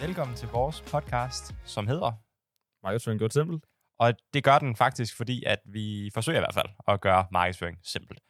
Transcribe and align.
Velkommen 0.00 0.36
til 0.36 0.48
vores 0.48 0.80
podcast, 0.80 1.54
som 1.64 1.86
hedder... 1.86 2.12
Markedsføring 2.82 3.18
gjort 3.18 3.32
simpelt. 3.32 3.64
Og 3.98 4.14
det 4.34 4.44
gør 4.44 4.58
den 4.58 4.76
faktisk, 4.76 5.16
fordi 5.16 5.44
at 5.46 5.58
vi 5.64 6.10
forsøger 6.14 6.38
i 6.38 6.40
hvert 6.40 6.54
fald 6.54 6.68
at 6.88 7.00
gøre 7.00 7.26
markedsføring 7.32 7.78
simpelt. 7.82 8.20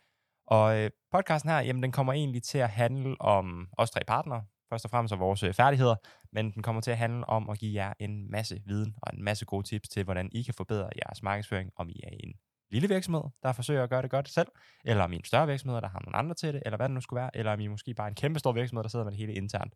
Og 0.46 0.78
øh, 0.78 0.90
podcasten 1.12 1.50
her, 1.50 1.60
jamen 1.60 1.82
den 1.82 1.92
kommer 1.92 2.12
egentlig 2.12 2.42
til 2.42 2.58
at 2.58 2.70
handle 2.70 3.20
om 3.20 3.68
os 3.78 3.90
tre 3.90 4.00
partnere, 4.06 4.44
først 4.70 4.84
og 4.84 4.90
fremmest 4.90 5.12
om 5.12 5.20
vores 5.20 5.42
øh, 5.42 5.54
færdigheder, 5.54 5.94
men 6.32 6.52
den 6.52 6.62
kommer 6.62 6.82
til 6.82 6.90
at 6.90 6.98
handle 6.98 7.28
om 7.28 7.50
at 7.50 7.58
give 7.58 7.74
jer 7.74 7.92
en 7.98 8.30
masse 8.30 8.62
viden 8.66 8.94
og 9.02 9.12
en 9.14 9.24
masse 9.24 9.44
gode 9.44 9.66
tips 9.68 9.88
til, 9.88 10.04
hvordan 10.04 10.28
I 10.32 10.42
kan 10.42 10.54
forbedre 10.54 10.90
jeres 11.06 11.22
markedsføring, 11.22 11.70
om 11.76 11.88
I 11.88 12.00
er 12.04 12.16
en 12.20 12.32
lille 12.70 12.88
virksomhed, 12.88 13.22
der 13.42 13.52
forsøger 13.52 13.82
at 13.82 13.90
gøre 13.90 14.02
det 14.02 14.10
godt 14.10 14.28
selv, 14.28 14.48
eller 14.84 15.04
om 15.04 15.12
I 15.12 15.14
er 15.14 15.18
en 15.18 15.24
større 15.24 15.46
virksomhed, 15.46 15.80
der 15.80 15.88
har 15.88 16.00
nogle 16.00 16.16
andre 16.16 16.34
til 16.34 16.54
det, 16.54 16.62
eller 16.64 16.76
hvad 16.76 16.88
det 16.88 16.94
nu 16.94 17.00
skulle 17.00 17.20
være, 17.20 17.36
eller 17.36 17.52
om 17.52 17.60
I 17.60 17.64
er 17.64 17.70
måske 17.70 17.94
bare 17.94 18.08
en 18.08 18.14
kæmpe 18.14 18.38
stor 18.38 18.52
virksomhed, 18.52 18.82
der 18.82 18.88
sidder 18.88 19.04
med 19.04 19.12
det 19.12 19.18
hele 19.18 19.34
internt. 19.34 19.74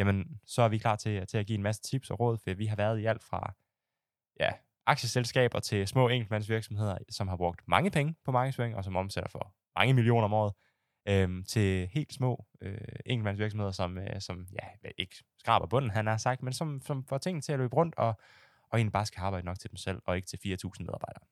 Jamen, 0.00 0.40
så 0.44 0.62
er 0.62 0.68
vi 0.68 0.78
klar 0.78 0.96
til, 0.96 1.26
til 1.26 1.38
at 1.38 1.46
give 1.46 1.56
en 1.56 1.62
masse 1.62 1.82
tips 1.82 2.10
og 2.10 2.20
råd, 2.20 2.38
for 2.38 2.54
vi 2.54 2.66
har 2.66 2.76
været 2.76 2.98
i 2.98 3.04
alt 3.06 3.24
fra 3.24 3.54
ja, 4.40 4.50
aktieselskaber 4.86 5.60
til 5.60 5.88
små 5.88 6.08
enkeltmandsvirksomheder, 6.08 6.98
som 7.10 7.28
har 7.28 7.36
brugt 7.36 7.68
mange 7.68 7.90
penge 7.90 8.14
på 8.24 8.32
markedsføring, 8.32 8.76
og 8.76 8.84
som 8.84 8.96
omsætter 8.96 9.30
for 9.30 9.54
mange 9.76 9.94
millioner 9.94 10.24
om 10.24 10.32
året, 10.32 10.52
øhm, 11.08 11.44
til 11.44 11.88
helt 11.92 12.12
små 12.12 12.46
øh, 12.60 12.78
enkeltmandsvirksomheder, 13.06 13.72
som, 13.72 13.98
øh, 13.98 14.20
som 14.20 14.46
ja, 14.52 14.90
ikke 14.98 15.16
skraber 15.38 15.66
bunden, 15.66 15.90
han 15.90 16.06
har 16.06 16.16
sagt, 16.16 16.42
men 16.42 16.52
som, 16.52 16.80
som 16.84 17.04
får 17.04 17.18
tingene 17.18 17.42
til 17.42 17.52
at 17.52 17.58
løbe 17.58 17.76
rundt, 17.76 17.94
og, 17.94 18.08
og 18.70 18.78
egentlig 18.78 18.92
bare 18.92 19.06
skal 19.06 19.20
arbejde 19.20 19.46
nok 19.46 19.58
til 19.58 19.70
dem 19.70 19.76
selv, 19.76 20.02
og 20.06 20.16
ikke 20.16 20.28
til 20.28 20.36
4.000 20.36 20.70
medarbejdere. 20.78 21.24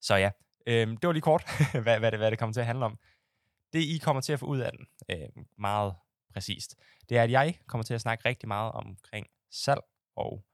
Så 0.00 0.16
ja, 0.16 0.30
øhm, 0.66 0.96
det 0.96 1.06
var 1.06 1.12
lige 1.12 1.22
kort, 1.22 1.44
hvad, 1.84 1.98
hvad, 1.98 2.10
det, 2.10 2.18
hvad 2.18 2.30
det 2.30 2.38
kommer 2.38 2.52
til 2.52 2.60
at 2.60 2.66
handle 2.66 2.84
om. 2.84 2.98
Det 3.72 3.78
I 3.78 3.98
kommer 3.98 4.20
til 4.20 4.32
at 4.32 4.40
få 4.40 4.46
ud 4.46 4.58
af 4.58 4.72
den, 4.72 4.86
øh, 5.10 5.44
meget 5.58 5.94
præcist, 6.30 6.76
det 7.08 7.18
er, 7.18 7.22
at 7.22 7.30
jeg 7.30 7.58
kommer 7.66 7.82
til 7.82 7.94
at 7.94 8.00
snakke 8.00 8.28
rigtig 8.28 8.48
meget 8.48 8.72
omkring 8.72 9.26
salg 9.50 9.80
og 10.16 10.44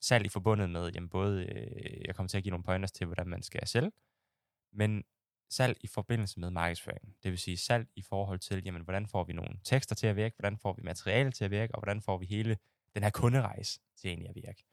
salg 0.00 0.26
i 0.26 0.28
forbundet 0.28 0.70
med, 0.70 0.90
jamen 0.94 1.08
både, 1.08 1.44
øh, 1.44 2.04
jeg 2.06 2.14
kommer 2.14 2.28
til 2.28 2.36
at 2.36 2.42
give 2.42 2.50
nogle 2.50 2.64
pointers 2.64 2.92
til, 2.92 3.06
hvordan 3.06 3.28
man 3.28 3.42
skal 3.42 3.66
sælge, 3.66 3.92
men 4.72 5.04
salg 5.50 5.76
i 5.80 5.86
forbindelse 5.86 6.40
med 6.40 6.50
markedsføring. 6.50 7.16
Det 7.22 7.30
vil 7.30 7.38
sige 7.38 7.56
salg 7.56 7.88
i 7.96 8.02
forhold 8.02 8.38
til, 8.38 8.62
jamen, 8.64 8.82
hvordan 8.82 9.06
får 9.06 9.24
vi 9.24 9.32
nogle 9.32 9.58
tekster 9.64 9.94
til 9.94 10.06
at 10.06 10.16
virke, 10.16 10.36
hvordan 10.38 10.58
får 10.58 10.72
vi 10.72 10.82
materiale 10.82 11.32
til 11.32 11.44
at 11.44 11.50
virke, 11.50 11.74
og 11.74 11.80
hvordan 11.80 12.02
får 12.02 12.18
vi 12.18 12.26
hele 12.26 12.56
den 12.94 13.02
her 13.02 13.10
kunderejse 13.10 13.80
til 13.96 14.08
egentlig 14.08 14.28
at 14.28 14.34
virke. 14.34 14.64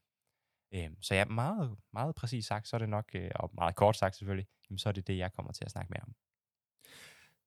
Øhm, 0.74 1.02
så 1.02 1.16
ja, 1.16 1.26
meget, 1.26 1.78
meget 1.94 2.16
præcis 2.16 2.46
sagt, 2.46 2.68
så 2.68 2.76
er 2.76 2.80
det 2.80 2.90
nok, 2.90 3.10
øh, 3.16 3.32
og 3.36 3.50
meget 3.54 3.76
kort 3.76 3.98
sagt 3.98 4.16
selvfølgelig, 4.16 4.48
jamen, 4.70 4.78
så 4.78 4.90
er 4.90 4.94
det 4.94 5.08
det, 5.08 5.18
jeg 5.18 5.34
kommer 5.34 5.52
til 5.52 5.66
at 5.66 5.72
snakke 5.72 5.90
mere 5.90 6.04
om. 6.04 6.16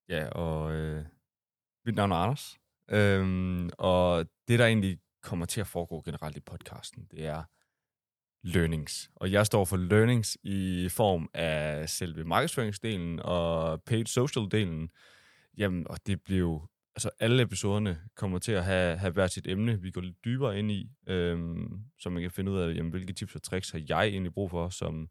Ja, 0.08 0.28
og 0.28 0.72
øh, 0.72 1.06
mit 1.84 1.94
navn 1.94 2.12
er 2.12 2.16
Anders. 2.16 2.61
Øhm, 2.90 3.70
og 3.78 4.26
det, 4.48 4.58
der 4.58 4.66
egentlig 4.66 4.98
kommer 5.22 5.46
til 5.46 5.60
at 5.60 5.66
foregå 5.66 6.02
generelt 6.04 6.36
i 6.36 6.40
podcasten, 6.40 7.06
det 7.10 7.26
er 7.26 7.42
learnings. 8.42 9.10
Og 9.16 9.32
jeg 9.32 9.46
står 9.46 9.64
for 9.64 9.76
learnings 9.76 10.38
i 10.42 10.88
form 10.88 11.30
af 11.34 11.88
selve 11.88 12.24
markedsføringsdelen 12.24 13.20
og 13.20 13.82
paid 13.82 14.04
social-delen. 14.06 14.88
Jamen, 15.58 15.88
og 15.88 16.06
det 16.06 16.22
bliver 16.22 16.66
altså 16.96 17.10
alle 17.20 17.42
episoderne 17.42 18.00
kommer 18.16 18.38
til 18.38 18.52
at 18.52 18.64
have, 18.64 18.96
have 18.96 19.12
hvert 19.12 19.32
sit 19.32 19.46
emne, 19.46 19.80
vi 19.80 19.90
går 19.90 20.00
lidt 20.00 20.24
dybere 20.24 20.58
ind 20.58 20.70
i, 20.70 20.90
øhm, 21.06 21.80
så 21.98 22.10
man 22.10 22.22
kan 22.22 22.30
finde 22.30 22.52
ud 22.52 22.58
af, 22.58 22.74
jamen, 22.74 22.90
hvilke 22.90 23.12
tips 23.12 23.34
og 23.34 23.42
tricks 23.42 23.70
har 23.70 23.82
jeg 23.88 24.06
egentlig 24.06 24.34
brug 24.34 24.50
for 24.50 24.68
som 24.68 25.08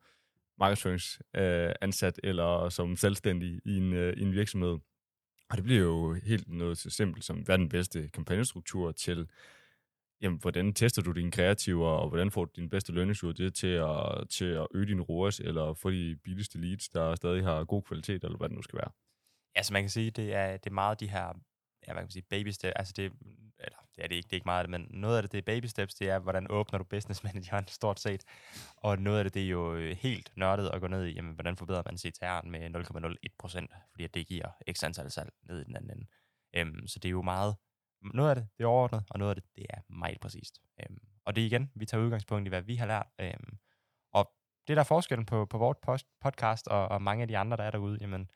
markedsføringsansat 0.60 2.20
øh, 2.24 2.30
eller 2.30 2.70
som 2.70 2.96
selvstændig 2.96 3.60
i 3.66 3.78
en, 3.78 3.94
øh, 3.94 4.14
i 4.18 4.22
en 4.22 4.32
virksomhed. 4.32 4.78
Og 5.52 5.58
det 5.58 5.64
bliver 5.64 5.82
jo 5.82 6.14
helt 6.14 6.50
noget 6.50 6.78
så 6.78 6.90
simpelt 6.90 7.24
som, 7.26 7.38
hvad 7.38 7.56
er 7.56 7.58
den 7.58 7.70
bedste 7.70 8.10
kampagnestruktur 8.10 8.92
til, 8.92 9.30
jamen, 10.22 10.40
hvordan 10.40 10.74
tester 10.74 11.02
du 11.02 11.12
dine 11.12 11.32
kreativer, 11.32 11.88
og 11.88 12.10
hvordan 12.10 12.32
får 12.32 12.46
du 12.46 12.52
din 12.56 12.70
bedste 12.70 12.92
lønningsur 12.92 13.32
det 13.32 13.54
til 13.54 13.68
at, 13.68 14.30
til 14.30 14.46
at 14.46 14.68
øge 14.74 14.86
din 14.86 15.02
ROAS, 15.02 15.40
eller 15.40 15.74
få 15.74 15.92
de 15.92 16.18
billigste 16.24 16.58
leads, 16.58 16.90
der 16.90 17.16
stadig 17.16 17.44
har 17.44 17.64
god 17.64 17.84
kvalitet, 17.84 18.24
eller 18.24 18.38
hvad 18.38 18.50
det 18.50 18.56
nu 18.56 18.62
skal 18.62 18.78
være. 18.78 18.92
Ja, 19.56 19.64
så 19.64 19.74
man 19.74 19.84
kan 19.84 19.90
sige, 19.90 20.12
det 20.12 20.34
er, 20.34 20.58
det 20.58 20.68
er 20.70 20.74
meget 20.74 21.00
de 21.00 21.08
her 21.08 21.34
ja, 21.88 21.94
hvad 21.94 22.02
kan 22.02 22.06
man 22.06 22.10
sige, 22.10 22.24
baby 22.30 22.50
steps, 22.50 22.74
altså 22.76 22.94
det, 22.98 23.06
eller 23.60 23.78
det 23.96 24.04
er 24.04 24.08
det 24.08 24.16
ikke, 24.16 24.28
det 24.28 24.34
er 24.34 24.38
ikke 24.38 24.46
meget 24.46 24.60
af 24.60 24.64
det, 24.64 24.72
men 24.72 24.88
noget 24.90 25.18
af 25.18 25.24
det, 25.24 25.32
det 25.32 25.38
er 25.38 25.42
baby 25.42 25.66
steps, 25.66 25.94
det 25.94 26.10
er, 26.10 26.20
hvordan 26.20 26.52
åbner 26.52 26.78
du 26.78 26.84
business 26.84 27.24
manageren, 27.24 27.68
stort 27.68 28.00
set, 28.00 28.24
og 28.78 29.00
noget 29.00 29.18
af 29.18 29.24
det, 29.24 29.34
det 29.34 29.44
er 29.44 29.48
jo 29.48 29.76
øh, 29.76 29.98
helt 29.98 30.32
nørdet 30.36 30.70
at 30.70 30.82
gå 30.82 30.88
ned 30.88 31.06
i, 31.06 31.12
jamen, 31.12 31.34
hvordan 31.34 31.58
forbedrer 31.58 31.84
man 31.86 31.96
CTR'en 31.96 32.50
med 32.50 33.16
0,01 33.24 33.36
procent, 33.40 33.72
fordi 33.92 34.08
det 34.08 34.28
giver 34.28 34.50
x 34.72 34.84
antal 34.84 35.12
salg 35.12 35.30
ned 35.44 35.62
i 35.62 35.64
den 35.64 35.76
anden 35.76 35.92
ende. 35.92 36.08
Øhm, 36.54 36.88
så 36.88 37.00
det 37.00 37.10
er 37.10 37.12
jo 37.12 37.22
meget, 37.22 37.56
noget 38.14 38.30
af 38.30 38.36
det, 38.36 38.48
det 38.58 38.64
er 38.64 38.68
overordnet, 38.68 39.04
og 39.10 39.20
noget 39.20 39.30
af 39.30 39.36
det, 39.36 39.46
det 39.56 39.66
er 39.70 39.82
meget 39.90 40.20
præcist. 40.20 40.62
Øhm, 40.80 40.98
og 41.26 41.36
det 41.36 41.42
er 41.42 41.46
igen, 41.46 41.72
vi 41.76 41.86
tager 41.86 42.04
udgangspunkt 42.04 42.48
i, 42.48 42.50
hvad 42.50 42.62
vi 42.62 42.76
har 42.76 42.86
lært, 42.86 43.08
øhm, 43.20 43.58
og 44.14 44.32
det 44.68 44.78
der 44.78 44.84
er 44.84 44.88
forskellen 44.88 45.26
på, 45.26 45.46
på 45.46 45.58
vores 45.58 45.78
podcast 46.22 46.68
og, 46.68 46.88
og 46.88 47.02
mange 47.02 47.22
af 47.22 47.28
de 47.28 47.38
andre, 47.38 47.58
der 47.58 47.64
er 47.64 47.72
derude, 47.72 47.98
jamen, 48.02 48.30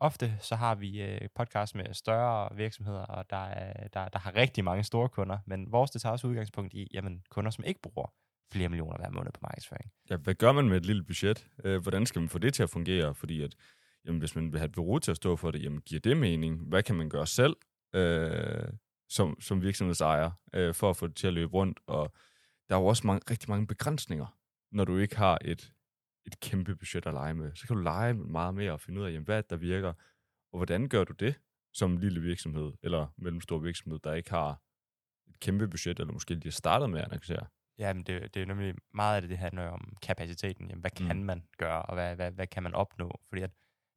ofte 0.00 0.36
så 0.40 0.56
har 0.56 0.74
vi 0.74 1.02
øh, 1.02 1.20
podcast 1.34 1.74
med 1.74 1.94
større 1.94 2.56
virksomheder, 2.56 3.00
og 3.00 3.30
der, 3.30 3.44
er, 3.44 3.88
der, 3.88 4.08
der 4.08 4.18
har 4.18 4.36
rigtig 4.36 4.64
mange 4.64 4.84
store 4.84 5.08
kunder, 5.08 5.38
men 5.46 5.72
vores 5.72 5.90
det 5.90 6.02
tager 6.02 6.12
også 6.12 6.26
udgangspunkt 6.26 6.74
i 6.74 6.88
jamen, 6.94 7.22
kunder, 7.30 7.50
som 7.50 7.64
ikke 7.64 7.80
bruger 7.82 8.12
flere 8.52 8.68
millioner 8.68 8.98
hver 8.98 9.10
måned 9.10 9.32
på 9.32 9.40
markedsføring. 9.42 9.92
Ja, 10.10 10.16
hvad 10.16 10.34
gør 10.34 10.52
man 10.52 10.68
med 10.68 10.76
et 10.76 10.86
lille 10.86 11.04
budget? 11.04 11.48
Øh, 11.64 11.82
hvordan 11.82 12.06
skal 12.06 12.20
man 12.20 12.28
få 12.28 12.38
det 12.38 12.54
til 12.54 12.62
at 12.62 12.70
fungere? 12.70 13.14
Fordi 13.14 13.42
at, 13.42 13.54
jamen, 14.04 14.18
hvis 14.18 14.36
man 14.36 14.52
vil 14.52 14.58
have 14.58 14.66
et 14.66 14.72
bureau 14.72 14.98
til 14.98 15.10
at 15.10 15.16
stå 15.16 15.36
for 15.36 15.50
det, 15.50 15.62
jamen, 15.62 15.80
giver 15.80 16.00
det 16.00 16.16
mening? 16.16 16.68
Hvad 16.68 16.82
kan 16.82 16.96
man 16.96 17.08
gøre 17.08 17.26
selv 17.26 17.56
øh, 17.94 18.68
som, 19.08 19.40
som 19.40 19.62
virksomhedsejer 19.62 20.30
øh, 20.54 20.74
for 20.74 20.90
at 20.90 20.96
få 20.96 21.06
det 21.06 21.16
til 21.16 21.26
at 21.26 21.32
løbe 21.32 21.52
rundt? 21.52 21.80
Og 21.86 22.12
der 22.68 22.76
er 22.76 22.80
jo 22.80 22.86
også 22.86 23.06
mange, 23.06 23.22
rigtig 23.30 23.50
mange 23.50 23.66
begrænsninger, 23.66 24.26
når 24.72 24.84
du 24.84 24.96
ikke 24.96 25.16
har 25.16 25.38
et 25.44 25.72
et 26.26 26.40
kæmpe 26.40 26.76
budget 26.76 27.06
at 27.06 27.12
lege 27.12 27.34
med. 27.34 27.54
Så 27.54 27.66
kan 27.66 27.76
du 27.76 27.82
lege 27.82 28.14
meget 28.14 28.54
mere 28.54 28.72
og 28.72 28.80
finde 28.80 29.00
ud 29.00 29.06
af, 29.06 29.12
jamen, 29.12 29.24
hvad 29.24 29.42
der 29.42 29.56
virker, 29.56 29.92
og 30.52 30.58
hvordan 30.58 30.88
gør 30.88 31.04
du 31.04 31.12
det 31.12 31.34
som 31.72 31.92
en 31.92 31.98
lille 31.98 32.20
virksomhed, 32.20 32.72
eller 32.82 33.06
mellemstor 33.16 33.58
virksomhed, 33.58 33.98
der 33.98 34.14
ikke 34.14 34.30
har 34.30 34.60
et 35.28 35.40
kæmpe 35.40 35.68
budget, 35.68 36.00
eller 36.00 36.12
måske 36.12 36.34
lige 36.34 36.52
startet 36.52 36.90
med 36.90 36.98
at 36.98 37.04
annoncere. 37.04 37.46
Ja, 37.78 37.92
men 37.92 38.02
det, 38.02 38.34
det 38.34 38.42
er 38.42 38.46
nemlig 38.46 38.74
meget 38.94 39.16
af 39.16 39.22
det, 39.22 39.30
det 39.30 39.38
handler 39.38 39.68
om 39.68 39.96
kapaciteten. 40.02 40.68
Jamen, 40.68 40.80
hvad 40.80 40.90
kan 40.90 41.16
mm. 41.16 41.24
man 41.24 41.48
gøre, 41.58 41.82
og 41.82 41.94
hvad, 41.94 42.16
hvad, 42.16 42.30
hvad 42.30 42.46
kan 42.46 42.62
man 42.62 42.74
opnå? 42.74 43.20
Fordi 43.28 43.42
at 43.42 43.50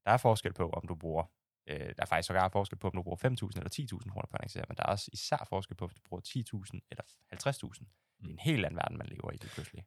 der 0.05 0.11
er 0.11 0.17
forskel 0.17 0.53
på, 0.53 0.69
om 0.69 0.87
du 0.87 0.95
bruger, 0.95 1.23
øh, 1.67 1.79
der 1.79 1.93
er 1.97 2.05
faktisk 2.05 2.27
sågar 2.27 2.49
forskel 2.49 2.77
på, 2.77 2.87
om 2.87 2.93
du 2.95 3.03
bruger 3.03 3.17
5.000 3.17 3.57
eller 3.57 3.99
10.000 4.03 4.09
kroner 4.09 4.27
på 4.27 4.33
at 4.33 4.41
annoncere, 4.41 4.65
men 4.67 4.77
der 4.77 4.83
er 4.83 4.87
også 4.87 5.09
især 5.13 5.45
forskel 5.49 5.77
på, 5.77 5.85
om 5.85 5.91
du 5.91 6.01
bruger 6.09 6.21
10.000 6.21 6.79
eller 6.91 7.03
50.000. 7.03 7.85
Det 8.19 8.25
er 8.25 8.29
en 8.29 8.39
helt 8.39 8.65
anden 8.65 8.77
verden, 8.77 8.97
man 8.97 9.07
lever 9.07 9.31
i 9.31 9.37
det 9.37 9.51
pludselig. 9.51 9.85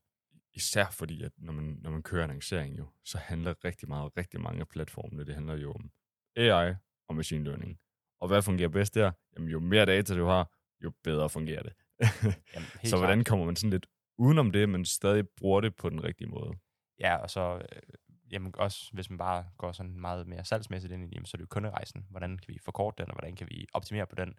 Især 0.55 0.87
fordi, 0.91 1.23
at 1.23 1.33
når 1.37 1.53
man, 1.53 1.65
når 1.65 1.91
man 1.91 2.03
kører 2.03 2.25
annoncering 2.25 2.79
jo, 2.79 2.89
så 3.05 3.19
handler 3.19 3.65
rigtig 3.65 3.89
meget, 3.89 4.17
rigtig 4.17 4.41
mange 4.41 4.61
af 4.61 4.69
platformene, 4.69 5.27
det 5.27 5.35
handler 5.35 5.57
jo 5.57 5.73
om 5.73 5.91
AI 6.37 6.75
og 7.09 7.17
machine 7.17 7.45
learning. 7.45 7.79
Og 8.21 8.29
hvad 8.29 8.43
fungerer 8.43 8.69
bedst 8.69 8.95
der? 8.95 9.13
Jamen, 9.37 9.49
jo 9.49 9.61
mere 9.61 9.87
data 9.87 10.15
du 10.15 10.25
har, 10.25 10.51
jo 10.85 10.93
bedre 11.05 11.31
fungerer 11.31 11.63
det. 11.63 11.73
Jamen, 12.55 12.69
så 12.85 12.97
hvordan 12.97 13.25
kommer 13.25 13.47
man 13.47 13.57
sådan 13.57 13.71
lidt 13.71 13.87
udenom 14.19 14.51
det, 14.51 14.69
men 14.69 14.85
stadig 14.85 15.29
bruger 15.29 15.61
det 15.61 15.77
på 15.77 15.91
den 15.91 16.05
rigtige 16.05 16.29
måde? 16.29 16.53
Ja, 16.99 17.17
og 17.17 17.31
så 17.31 17.63
øh, 17.73 17.83
jamen 18.31 18.55
også, 18.57 18.91
hvis 18.93 19.11
man 19.11 19.19
bare 19.19 19.45
går 19.59 19.73
sådan 19.73 20.01
meget 20.01 20.27
mere 20.27 20.45
salgsmæssigt 20.45 20.93
ind 20.93 21.05
i 21.05 21.09
jamen, 21.15 21.27
så 21.27 21.35
er 21.35 21.39
det 21.39 21.43
jo 21.43 21.47
kunderejsen. 21.51 22.07
Hvordan 22.11 22.39
kan 22.39 22.55
vi 22.55 22.59
forkorte 22.65 23.03
den, 23.03 23.11
og 23.11 23.15
hvordan 23.15 23.37
kan 23.37 23.47
vi 23.51 23.67
optimere 23.73 24.07
på 24.07 24.15
den? 24.15 24.35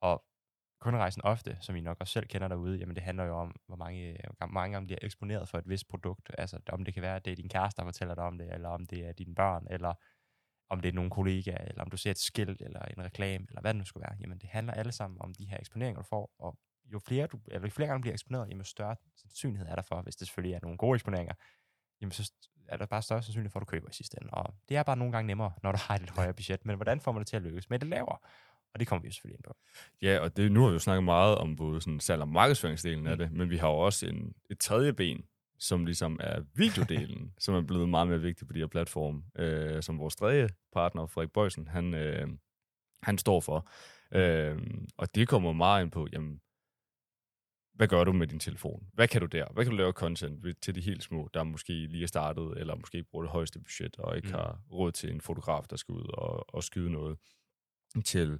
Og 0.00 0.24
kunderejsen 0.80 1.22
ofte, 1.24 1.58
som 1.60 1.76
I 1.76 1.80
nok 1.80 1.96
også 2.00 2.12
selv 2.12 2.26
kender 2.26 2.48
derude, 2.48 2.78
jamen 2.78 2.96
det 2.96 3.02
handler 3.02 3.24
jo 3.24 3.36
om, 3.36 3.56
hvor 3.66 3.76
mange, 3.76 4.16
hvor 4.38 4.46
mange 4.46 4.72
gange 4.72 4.86
bliver 4.86 4.98
eksponeret 5.02 5.48
for 5.48 5.58
et 5.58 5.68
vist 5.68 5.88
produkt. 5.88 6.30
Altså 6.38 6.60
om 6.68 6.84
det 6.84 6.94
kan 6.94 7.02
være, 7.02 7.16
at 7.16 7.24
det 7.24 7.30
er 7.30 7.36
din 7.36 7.48
kæreste, 7.48 7.80
der 7.80 7.86
fortæller 7.86 8.14
dig 8.14 8.24
om 8.24 8.38
det, 8.38 8.54
eller 8.54 8.68
om 8.68 8.86
det 8.86 9.06
er 9.08 9.12
dine 9.12 9.34
børn, 9.34 9.66
eller 9.70 9.94
om 10.68 10.80
det 10.80 10.88
er 10.88 10.92
nogle 10.92 11.10
kollegaer, 11.10 11.64
eller 11.64 11.82
om 11.82 11.90
du 11.90 11.96
ser 11.96 12.10
et 12.10 12.18
skilt, 12.18 12.62
eller 12.62 12.82
en 12.82 13.04
reklame, 13.04 13.46
eller 13.48 13.60
hvad 13.60 13.74
det 13.74 13.78
nu 13.78 13.84
skulle 13.84 14.06
være. 14.08 14.16
Jamen 14.20 14.38
det 14.38 14.48
handler 14.48 14.72
alle 14.72 14.92
sammen 14.92 15.18
om 15.20 15.34
de 15.34 15.46
her 15.46 15.58
eksponeringer, 15.58 16.02
du 16.02 16.06
får, 16.06 16.34
og 16.38 16.58
jo 16.92 16.98
flere, 16.98 17.26
du, 17.26 17.38
eller 17.46 17.68
jo 17.68 17.70
flere 17.70 17.88
gange 17.88 17.98
du 17.98 18.02
bliver 18.02 18.14
eksponeret, 18.14 18.48
jamen 18.48 18.64
større 18.64 18.96
sandsynlighed 19.16 19.68
er 19.68 19.74
der 19.74 19.82
for, 19.82 20.02
hvis 20.02 20.16
det 20.16 20.28
selvfølgelig 20.28 20.54
er 20.54 20.60
nogle 20.62 20.78
gode 20.78 20.96
eksponeringer, 20.96 21.34
jamen 22.00 22.12
så 22.12 22.32
er 22.68 22.76
der 22.76 22.86
bare 22.86 23.02
større 23.02 23.22
sandsynlighed 23.22 23.50
for, 23.50 23.60
at 23.60 23.60
du 23.60 23.70
køber 23.70 23.88
i 23.88 23.92
sidste 23.92 24.18
ende. 24.20 24.30
Og 24.30 24.54
det 24.68 24.76
er 24.76 24.82
bare 24.82 24.96
nogle 24.96 25.12
gange 25.12 25.26
nemmere, 25.26 25.52
når 25.62 25.72
du 25.72 25.78
har 25.80 25.94
et 25.94 26.00
lidt 26.00 26.10
højere 26.10 26.34
budget. 26.34 26.66
Men 26.66 26.76
hvordan 26.76 27.00
får 27.00 27.12
man 27.12 27.20
det 27.20 27.26
til 27.26 27.36
at 27.36 27.42
lykkes 27.42 27.70
med 27.70 27.78
det 27.78 27.88
lavere? 27.88 28.18
Og 28.74 28.80
det 28.80 28.88
kommer 28.88 29.02
vi 29.02 29.08
jo 29.08 29.12
selvfølgelig 29.12 29.38
ind 29.38 29.44
på. 29.44 29.56
Ja, 30.02 30.18
og 30.18 30.36
det, 30.36 30.52
nu 30.52 30.60
har 30.60 30.68
vi 30.68 30.72
jo 30.72 30.78
snakket 30.78 31.04
meget 31.04 31.38
om 31.38 31.56
både 31.56 31.80
sådan 31.80 32.00
salg- 32.00 32.22
og 32.22 32.28
markedsføringsdelen 32.28 33.00
mm. 33.00 33.06
af 33.06 33.18
det, 33.18 33.32
men 33.32 33.50
vi 33.50 33.56
har 33.56 33.68
jo 33.68 33.78
også 33.78 34.06
en, 34.06 34.34
et 34.50 34.58
tredje 34.58 34.92
ben, 34.92 35.24
som 35.58 35.86
ligesom 35.86 36.18
er 36.22 36.42
videodelen, 36.54 37.32
som 37.44 37.54
er 37.54 37.60
blevet 37.60 37.88
meget 37.88 38.08
mere 38.08 38.20
vigtig 38.20 38.46
på 38.46 38.52
de 38.52 38.58
her 38.58 38.66
platforme, 38.66 39.22
øh, 39.36 39.82
som 39.82 39.98
vores 39.98 40.16
tredje 40.16 40.48
partner, 40.72 41.06
Frederik 41.06 41.32
Bøjsen, 41.32 41.68
han, 41.68 41.94
øh, 41.94 42.28
han 43.02 43.18
står 43.18 43.40
for. 43.40 43.68
Øh, 44.12 44.58
og 44.96 45.14
det 45.14 45.28
kommer 45.28 45.52
meget 45.52 45.82
ind 45.82 45.90
på, 45.90 46.08
jamen, 46.12 46.40
hvad 47.74 47.88
gør 47.88 48.04
du 48.04 48.12
med 48.12 48.26
din 48.26 48.38
telefon? 48.38 48.86
Hvad 48.92 49.08
kan 49.08 49.20
du 49.20 49.26
der? 49.26 49.46
Hvad 49.52 49.64
kan 49.64 49.70
du 49.70 49.76
lave 49.76 49.92
content 49.92 50.62
til 50.62 50.74
de 50.74 50.80
helt 50.80 51.02
små, 51.02 51.28
der 51.34 51.44
måske 51.44 51.72
lige 51.72 52.02
er 52.02 52.06
startet, 52.06 52.52
eller 52.56 52.74
måske 52.74 52.98
ikke 52.98 53.10
bruger 53.10 53.24
det 53.24 53.32
højeste 53.32 53.58
budget, 53.58 53.96
og 53.98 54.16
ikke 54.16 54.28
mm. 54.28 54.34
har 54.34 54.60
råd 54.72 54.92
til 54.92 55.10
en 55.10 55.20
fotograf, 55.20 55.64
der 55.70 55.76
skal 55.76 55.92
ud 55.92 56.10
og, 56.14 56.54
og 56.54 56.64
skyde 56.64 56.92
noget, 56.92 57.18
til 58.04 58.38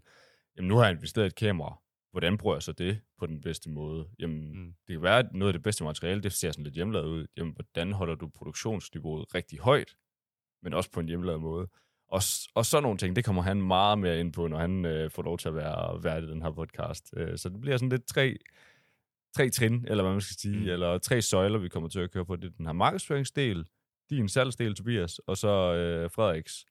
jamen 0.57 0.69
nu 0.69 0.77
har 0.77 0.85
jeg 0.85 0.93
investeret 0.93 1.27
et 1.27 1.35
kamera 1.35 1.81
hvordan 2.15 2.39
bruger 2.39 2.57
jeg 2.57 2.63
så 2.63 2.73
det 2.73 3.01
på 3.19 3.27
den 3.27 3.41
bedste 3.41 3.71
måde? 3.71 4.09
Jamen, 4.19 4.53
Mm. 4.53 4.75
det 4.87 4.93
kan 4.95 5.03
være, 5.03 5.19
at 5.19 5.33
noget 5.33 5.49
af 5.49 5.53
det 5.53 5.63
bedste 5.63 5.85
materiale, 5.85 6.23
det 6.23 6.33
ser 6.33 6.53
sådan 6.53 6.65
lidt 6.65 6.75
hjemmelavet 6.75 7.07
ud. 7.07 7.27
Jamen, 7.37 7.53
hvordan 7.53 7.93
holder 7.93 8.15
du 8.15 8.29
produktionsniveauet 8.29 9.35
rigtig 9.35 9.59
højt, 9.59 9.97
men 10.63 10.75
også 10.75 10.91
på 10.91 11.01
en 11.01 11.09
hjemmelavet 11.09 11.41
måde? 11.41 11.69
Og, 12.09 12.23
og 12.55 12.67
sådan 12.67 12.83
nogle 12.83 12.99
ting, 12.99 13.17
det 13.17 13.25
kommer 13.25 13.43
han 13.43 13.63
meget 13.63 13.99
mere 13.99 14.21
ind 14.21 14.33
på, 14.33 14.49
når 14.49 14.59
han 14.59 14.85
øh, 14.85 15.11
får 15.11 15.23
lov 15.23 15.39
til 15.39 15.49
at 15.49 15.55
være 15.55 16.05
vært 16.05 16.23
i 16.23 16.27
den 16.27 16.43
her 16.43 16.51
podcast. 16.53 17.15
Øh, 17.17 17.39
så 17.39 17.49
det 17.49 17.61
bliver 17.61 17.77
sådan 17.77 17.89
lidt 17.89 18.07
tre, 18.07 18.37
tre 19.37 19.51
trin, 19.51 19.85
eller 19.89 20.05
hvad 20.05 20.13
man 20.13 20.21
skal 20.21 20.37
sige, 20.37 20.61
mm. 20.61 20.69
eller 20.69 20.99
tre 20.99 21.23
søjler, 21.23 21.59
vi 21.59 21.69
kommer 21.69 21.89
til 21.89 22.01
at 22.01 22.11
køre 22.11 22.27
på. 22.27 22.37
Det 22.37 22.45
er 22.45 22.57
den 22.57 22.67
her 22.67 22.73
markedsføringsdel, 22.73 23.67
din 24.11 24.29
salgsdel, 24.29 24.75
Tobias, 24.75 25.19
og 25.19 25.37
så 25.37 25.49
øh, 25.75 26.11
Frederiks 26.11 26.65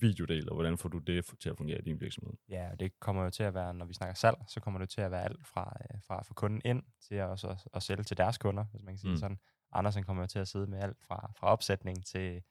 videodel, 0.00 0.48
og 0.48 0.54
hvordan 0.54 0.78
får 0.78 0.88
du 0.88 0.98
det 0.98 1.24
til 1.40 1.50
at 1.50 1.56
fungere 1.56 1.78
i 1.78 1.82
din 1.82 2.00
virksomhed? 2.00 2.32
Ja, 2.48 2.70
og 2.70 2.80
det 2.80 3.00
kommer 3.00 3.24
jo 3.24 3.30
til 3.30 3.42
at 3.42 3.54
være, 3.54 3.74
når 3.74 3.84
vi 3.84 3.94
snakker 3.94 4.14
salg, 4.14 4.36
så 4.48 4.60
kommer 4.60 4.80
det 4.80 4.88
til 4.88 5.00
at 5.00 5.10
være 5.10 5.24
alt 5.24 5.46
fra, 5.46 5.76
øh, 5.80 6.00
fra 6.06 6.20
at 6.20 6.26
få 6.26 6.34
kunden 6.34 6.62
ind 6.64 6.82
til 7.08 7.14
at, 7.14 7.28
også, 7.28 7.68
at, 7.74 7.82
sælge 7.82 8.02
til 8.02 8.16
deres 8.16 8.38
kunder, 8.38 8.64
hvis 8.64 8.82
man 8.82 8.94
kan 8.94 8.98
sige 8.98 9.10
mm. 9.10 9.16
Sådan. 9.16 9.38
Andersen 9.72 10.04
kommer 10.04 10.22
jo 10.22 10.26
til 10.26 10.38
at 10.38 10.48
sidde 10.48 10.66
med 10.66 10.78
alt 10.78 10.96
fra, 11.02 11.32
fra 11.36 11.46
opsætning 11.46 12.06
til, 12.06 12.42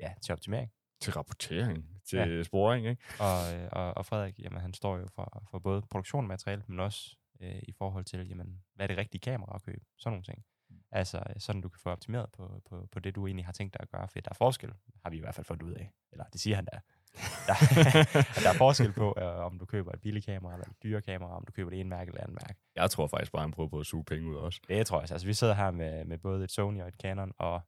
ja, 0.00 0.14
til 0.22 0.32
optimering. 0.32 0.72
Til 1.00 1.12
rapportering, 1.12 2.00
til 2.08 2.18
ja. 2.18 2.42
sporing, 2.42 2.86
ikke? 2.86 3.02
Og, 3.20 3.54
øh, 3.54 3.68
og, 3.72 3.96
og 3.96 4.06
Frederik, 4.06 4.38
jamen, 4.38 4.60
han 4.60 4.74
står 4.74 4.98
jo 4.98 5.06
for, 5.14 5.46
for 5.50 5.58
både 5.58 5.82
produktion 5.82 6.24
af 6.24 6.28
materiale, 6.28 6.62
men 6.66 6.80
også 6.80 7.16
øh, 7.40 7.62
i 7.62 7.72
forhold 7.72 8.04
til, 8.04 8.28
jamen, 8.28 8.62
hvad 8.74 8.84
er 8.84 8.88
det 8.88 8.98
rigtige 8.98 9.20
kamera 9.20 9.54
at 9.54 9.62
købe? 9.62 9.84
Sådan 9.98 10.12
nogle 10.12 10.24
ting. 10.24 10.44
Altså, 10.90 11.22
sådan 11.38 11.60
du 11.60 11.68
kan 11.68 11.80
få 11.80 11.90
optimeret 11.90 12.30
på, 12.32 12.62
på, 12.68 12.86
på 12.92 13.00
det, 13.00 13.14
du 13.14 13.26
egentlig 13.26 13.44
har 13.44 13.52
tænkt 13.52 13.74
dig 13.74 13.80
at 13.82 13.88
gøre, 13.88 14.08
for 14.08 14.20
der 14.20 14.30
er 14.30 14.34
forskel, 14.34 14.72
har 15.04 15.10
vi 15.10 15.16
i 15.16 15.20
hvert 15.20 15.34
fald 15.34 15.44
fundet 15.44 15.62
ud 15.62 15.72
af. 15.72 15.92
Eller 16.12 16.24
det 16.24 16.40
siger 16.40 16.56
han 16.56 16.64
da. 16.64 16.80
Der, 17.46 17.54
at 18.36 18.42
der 18.44 18.48
er 18.48 18.58
forskel 18.58 18.92
på, 18.92 19.14
øh, 19.18 19.38
om 19.38 19.58
du 19.58 19.64
køber 19.64 19.92
et 19.92 20.00
billigt 20.00 20.26
kamera 20.26 20.52
eller 20.52 20.66
et 20.66 20.82
dyre 20.82 21.02
kamera, 21.02 21.36
om 21.36 21.44
du 21.44 21.52
køber 21.52 21.70
det 21.70 21.80
ene 21.80 21.88
mærke 21.88 22.08
eller 22.08 22.20
andet 22.20 22.38
mærke. 22.42 22.60
Jeg 22.74 22.90
tror 22.90 23.06
faktisk 23.06 23.32
bare, 23.32 23.42
han 23.42 23.50
prøver 23.50 23.68
på 23.68 23.80
at 23.80 23.86
suge 23.86 24.04
penge 24.04 24.30
ud 24.30 24.36
også. 24.36 24.60
Det 24.68 24.86
tror 24.86 25.00
jeg. 25.00 25.10
Altså, 25.12 25.26
vi 25.26 25.34
sidder 25.34 25.54
her 25.54 25.70
med, 25.70 26.04
med 26.04 26.18
både 26.18 26.44
et 26.44 26.50
Sony 26.50 26.82
og 26.82 26.88
et 26.88 26.94
Canon, 26.94 27.32
og 27.38 27.60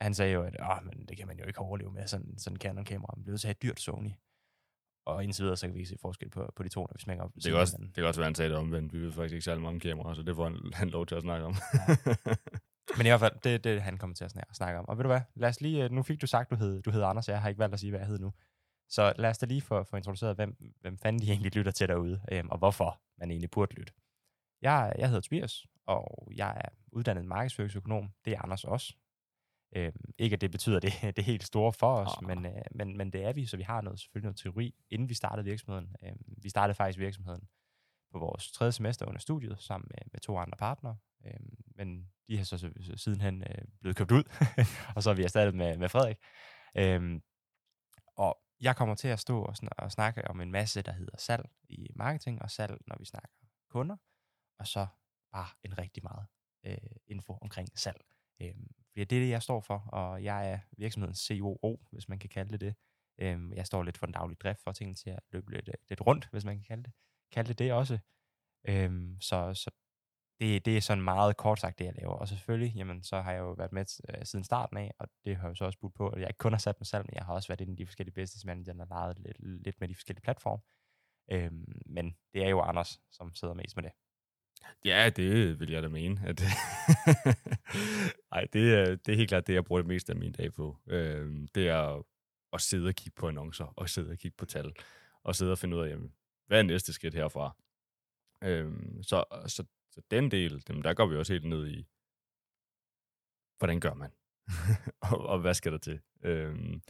han 0.00 0.14
sagde 0.14 0.32
jo, 0.32 0.42
at 0.42 0.56
Åh, 0.60 0.84
men 0.84 1.06
det 1.06 1.16
kan 1.16 1.26
man 1.26 1.38
jo 1.38 1.44
ikke 1.44 1.60
overleve 1.60 1.92
med, 1.92 2.06
sådan, 2.06 2.38
sådan 2.38 2.56
en 2.56 2.60
Canon-kamera. 2.60 3.14
Man 3.16 3.22
bliver 3.22 3.32
nødt 3.32 3.40
til 3.40 3.48
at 3.48 3.48
have 3.48 3.52
et 3.52 3.62
dyrt 3.62 3.80
Sony. 3.80 4.10
Og 5.08 5.24
indtil 5.24 5.42
videre, 5.42 5.56
så 5.56 5.66
kan 5.66 5.74
vi 5.74 5.78
ikke 5.78 5.88
se 5.88 5.98
forskel 6.00 6.30
på, 6.30 6.52
på 6.56 6.62
de 6.62 6.68
to, 6.68 6.80
når 6.80 6.92
vi 6.94 7.00
smækker 7.02 7.24
op. 7.24 7.34
Det 7.34 7.44
kan, 7.44 7.54
også, 7.54 7.76
hinanden. 7.76 7.88
det 7.88 7.94
kan 7.94 8.04
også 8.04 8.20
være, 8.20 8.26
han 8.26 8.34
sagde 8.34 8.50
det 8.50 8.58
omvendt. 8.58 8.92
Vi 8.92 8.98
ved 8.98 9.12
faktisk 9.12 9.32
ikke 9.32 9.44
særlig 9.44 9.62
mange 9.62 9.80
kameraer, 9.80 10.14
så 10.14 10.22
det 10.22 10.36
får 10.36 10.44
han, 10.44 10.58
han 10.80 10.90
lov 10.90 11.06
til 11.06 11.14
at 11.14 11.22
snakke 11.22 11.46
om. 11.46 11.54
Men 12.96 13.06
i 13.06 13.08
hvert 13.08 13.20
fald, 13.20 13.32
det 13.44 13.54
er 13.54 13.58
det, 13.58 13.82
han 13.82 13.98
kommer 13.98 14.14
til 14.14 14.24
at 14.24 14.30
snakke, 14.52 14.78
om. 14.78 14.88
Og 14.88 14.96
ved 14.96 15.04
du 15.04 15.08
hvad, 15.08 15.20
lad 15.34 15.48
os 15.48 15.60
lige, 15.60 15.84
øh, 15.84 15.90
nu 15.90 16.02
fik 16.02 16.20
du 16.20 16.26
sagt, 16.26 16.50
du 16.50 16.56
hed, 16.56 16.82
du 16.82 16.90
hed 16.90 17.02
Anders, 17.02 17.28
jeg 17.28 17.42
har 17.42 17.48
ikke 17.48 17.58
valgt 17.58 17.74
at 17.74 17.80
sige, 17.80 17.90
hvad 17.90 18.00
jeg 18.00 18.06
hed 18.06 18.18
nu. 18.18 18.32
Så 18.88 19.12
lad 19.18 19.30
os 19.30 19.38
da 19.38 19.46
lige 19.46 19.60
få, 19.60 19.84
få 19.84 19.96
introduceret, 19.96 20.36
hvem, 20.36 20.56
hvem 20.80 20.98
fanden 20.98 21.22
de 21.22 21.30
egentlig 21.32 21.56
lytter 21.56 21.72
til 21.72 21.88
derude, 21.88 22.20
øhm, 22.32 22.48
og 22.48 22.58
hvorfor 22.58 23.00
man 23.18 23.30
egentlig 23.30 23.50
burde 23.50 23.74
lytte. 23.74 23.92
Jeg, 24.62 24.92
jeg 24.98 25.08
hedder 25.08 25.20
Tobias, 25.20 25.66
og 25.86 26.28
jeg 26.34 26.50
er 26.64 26.68
uddannet 26.92 27.24
markedsføringsøkonom. 27.24 28.10
Det 28.24 28.32
er 28.32 28.42
Anders 28.42 28.64
også. 28.64 28.94
Øhm, 29.76 30.12
ikke 30.18 30.34
at 30.34 30.40
det 30.40 30.50
betyder 30.50 30.80
det, 30.80 30.92
det 31.16 31.24
helt 31.24 31.44
store 31.44 31.72
for 31.72 31.94
os, 31.96 32.10
Ah. 32.18 32.26
men, 32.26 32.46
øh, 32.46 32.62
men, 32.74 32.96
men 32.96 33.12
det 33.12 33.24
er 33.24 33.32
vi, 33.32 33.46
så 33.46 33.56
vi 33.56 33.62
har 33.62 33.80
noget, 33.80 34.00
selvfølgelig 34.00 34.26
noget 34.26 34.36
teori, 34.38 34.74
inden 34.90 35.08
vi 35.08 35.14
startede 35.14 35.44
virksomheden. 35.44 35.96
Øhm, 36.02 36.34
vi 36.42 36.48
startede 36.48 36.74
faktisk 36.74 36.98
virksomheden 36.98 37.48
på 38.12 38.18
vores 38.18 38.52
tredje 38.52 38.72
semester 38.72 39.06
under 39.06 39.20
studiet, 39.20 39.58
sammen 39.62 39.88
med, 39.90 39.98
med 40.12 40.20
to 40.20 40.38
andre 40.38 40.56
partnere. 40.58 40.96
Øhm, 41.26 41.56
men 41.76 42.10
de 42.28 42.36
har 42.36 42.44
så, 42.44 42.58
så, 42.58 42.72
så 42.80 42.96
sidenhen 42.96 43.42
øh, 43.42 43.64
blevet 43.80 43.96
købt 43.96 44.10
ud, 44.10 44.24
og 44.96 45.02
så 45.02 45.10
er 45.10 45.14
vi 45.14 45.22
erstattet 45.24 45.54
med, 45.54 45.76
med 45.76 45.88
Frederik. 45.88 46.16
Øhm, 46.76 47.22
og 48.16 48.38
jeg 48.60 48.76
kommer 48.76 48.94
til 48.94 49.08
at 49.08 49.20
stå 49.20 49.42
og, 49.42 49.54
sn- 49.62 49.68
og 49.78 49.92
snakke 49.92 50.28
om 50.28 50.40
en 50.40 50.52
masse, 50.52 50.82
der 50.82 50.92
hedder 50.92 51.16
salg 51.18 51.50
i 51.68 51.86
marketing, 51.96 52.42
og 52.42 52.50
salg, 52.50 52.78
når 52.86 52.96
vi 52.98 53.04
snakker 53.04 53.28
kunder, 53.70 53.96
og 54.58 54.66
så 54.66 54.86
bare 55.32 55.48
en 55.62 55.78
rigtig 55.78 56.02
meget 56.02 56.26
øh, 56.66 56.96
info 57.06 57.32
omkring 57.42 57.68
salg. 57.78 58.00
Øhm, 58.42 58.67
fordi 58.98 59.04
det 59.04 59.18
er 59.18 59.26
det, 59.26 59.30
jeg 59.30 59.42
står 59.42 59.60
for, 59.60 59.78
og 59.78 60.24
jeg 60.24 60.50
er 60.50 60.58
virksomhedens 60.78 61.18
COO, 61.18 61.76
hvis 61.92 62.08
man 62.08 62.18
kan 62.18 62.30
kalde 62.30 62.52
det 62.52 62.60
det. 62.60 62.74
Øhm, 63.20 63.52
jeg 63.52 63.66
står 63.66 63.82
lidt 63.82 63.98
for 63.98 64.06
den 64.06 64.12
daglige 64.12 64.38
drift, 64.42 64.62
for 64.62 64.72
tingene 64.72 64.94
til 64.94 65.10
at 65.10 65.20
løbe 65.32 65.50
lidt, 65.52 65.68
øh, 65.68 65.74
lidt 65.88 66.06
rundt, 66.06 66.28
hvis 66.32 66.44
man 66.44 66.56
kan 66.56 66.64
kalde 66.64 66.82
det, 66.82 66.92
kalde 67.32 67.48
det, 67.48 67.58
det 67.58 67.72
også. 67.72 67.98
Øhm, 68.68 69.20
så 69.20 69.54
så 69.54 69.70
det, 70.40 70.64
det 70.64 70.76
er 70.76 70.80
sådan 70.80 71.04
meget 71.04 71.36
kort 71.36 71.60
sagt 71.60 71.78
det, 71.78 71.84
jeg 71.84 71.94
laver. 71.94 72.12
Og 72.12 72.28
selvfølgelig, 72.28 72.74
jamen, 72.76 73.02
så 73.02 73.20
har 73.20 73.32
jeg 73.32 73.40
jo 73.40 73.52
været 73.52 73.72
med 73.72 73.84
øh, 74.08 74.24
siden 74.24 74.44
starten 74.44 74.76
af, 74.76 74.94
og 74.98 75.08
det 75.24 75.36
har 75.36 75.48
jo 75.48 75.54
så 75.54 75.64
også 75.64 75.78
budt 75.78 75.94
på, 75.94 76.08
at 76.08 76.20
jeg 76.20 76.28
ikke 76.28 76.38
kun 76.38 76.52
har 76.52 76.58
sat 76.58 76.80
mig 76.80 76.86
selv, 76.86 77.04
men 77.04 77.14
jeg 77.14 77.24
har 77.24 77.34
også 77.34 77.48
været 77.48 77.60
inde 77.60 77.72
i 77.72 77.76
de 77.76 77.86
forskellige 77.86 78.14
business 78.14 78.44
manager, 78.44 78.80
og 78.80 78.86
leget 78.88 79.18
lidt, 79.18 79.36
lidt 79.40 79.80
med 79.80 79.88
de 79.88 79.94
forskellige 79.94 80.22
platforme. 80.22 80.62
Øhm, 81.30 81.82
men 81.86 82.16
det 82.34 82.44
er 82.44 82.48
jo 82.48 82.60
Anders, 82.60 83.00
som 83.10 83.34
sidder 83.34 83.54
mest 83.54 83.76
med 83.76 83.84
det 83.84 83.92
ja, 84.84 85.10
det 85.10 85.60
vil 85.60 85.70
jeg 85.70 85.82
da 85.82 85.88
mene. 85.88 86.20
At 86.26 86.42
Ej, 88.32 88.46
det, 88.52 88.74
er, 88.74 88.96
det 88.96 89.12
er 89.12 89.16
helt 89.16 89.28
klart 89.28 89.46
det, 89.46 89.54
jeg 89.54 89.64
bruger 89.64 89.82
det 89.82 89.88
meste 89.88 90.12
af 90.12 90.18
min 90.18 90.32
dag 90.32 90.52
på. 90.52 90.76
Øhm, 90.86 91.48
det 91.48 91.68
er 91.68 92.04
at 92.52 92.60
sidde 92.60 92.88
og 92.88 92.94
kigge 92.94 93.16
på 93.16 93.28
annoncer, 93.28 93.72
og 93.76 93.88
sidde 93.88 94.10
og 94.10 94.18
kigge 94.18 94.36
på 94.36 94.46
tal, 94.46 94.72
og 95.22 95.34
sidde 95.34 95.52
og 95.52 95.58
finde 95.58 95.76
ud 95.76 95.82
af, 95.82 95.90
jamen, 95.90 96.12
hvad 96.46 96.58
er 96.58 96.62
næste 96.62 96.92
skridt 96.92 97.14
herfra? 97.14 97.56
Øhm, 98.42 99.02
så, 99.02 99.24
så, 99.46 99.64
så 99.90 100.00
den 100.10 100.30
del, 100.30 100.62
jamen, 100.68 100.84
der 100.84 100.94
går 100.94 101.06
vi 101.06 101.16
også 101.16 101.32
helt 101.32 101.44
ned 101.44 101.68
i, 101.68 101.86
hvordan 103.58 103.80
gør 103.80 103.94
man? 103.94 104.10
og, 105.10 105.26
og 105.26 105.38
hvad 105.38 105.54
skal 105.54 105.72
der 105.72 105.78
til? 105.78 106.00
Øhm, 106.22 106.82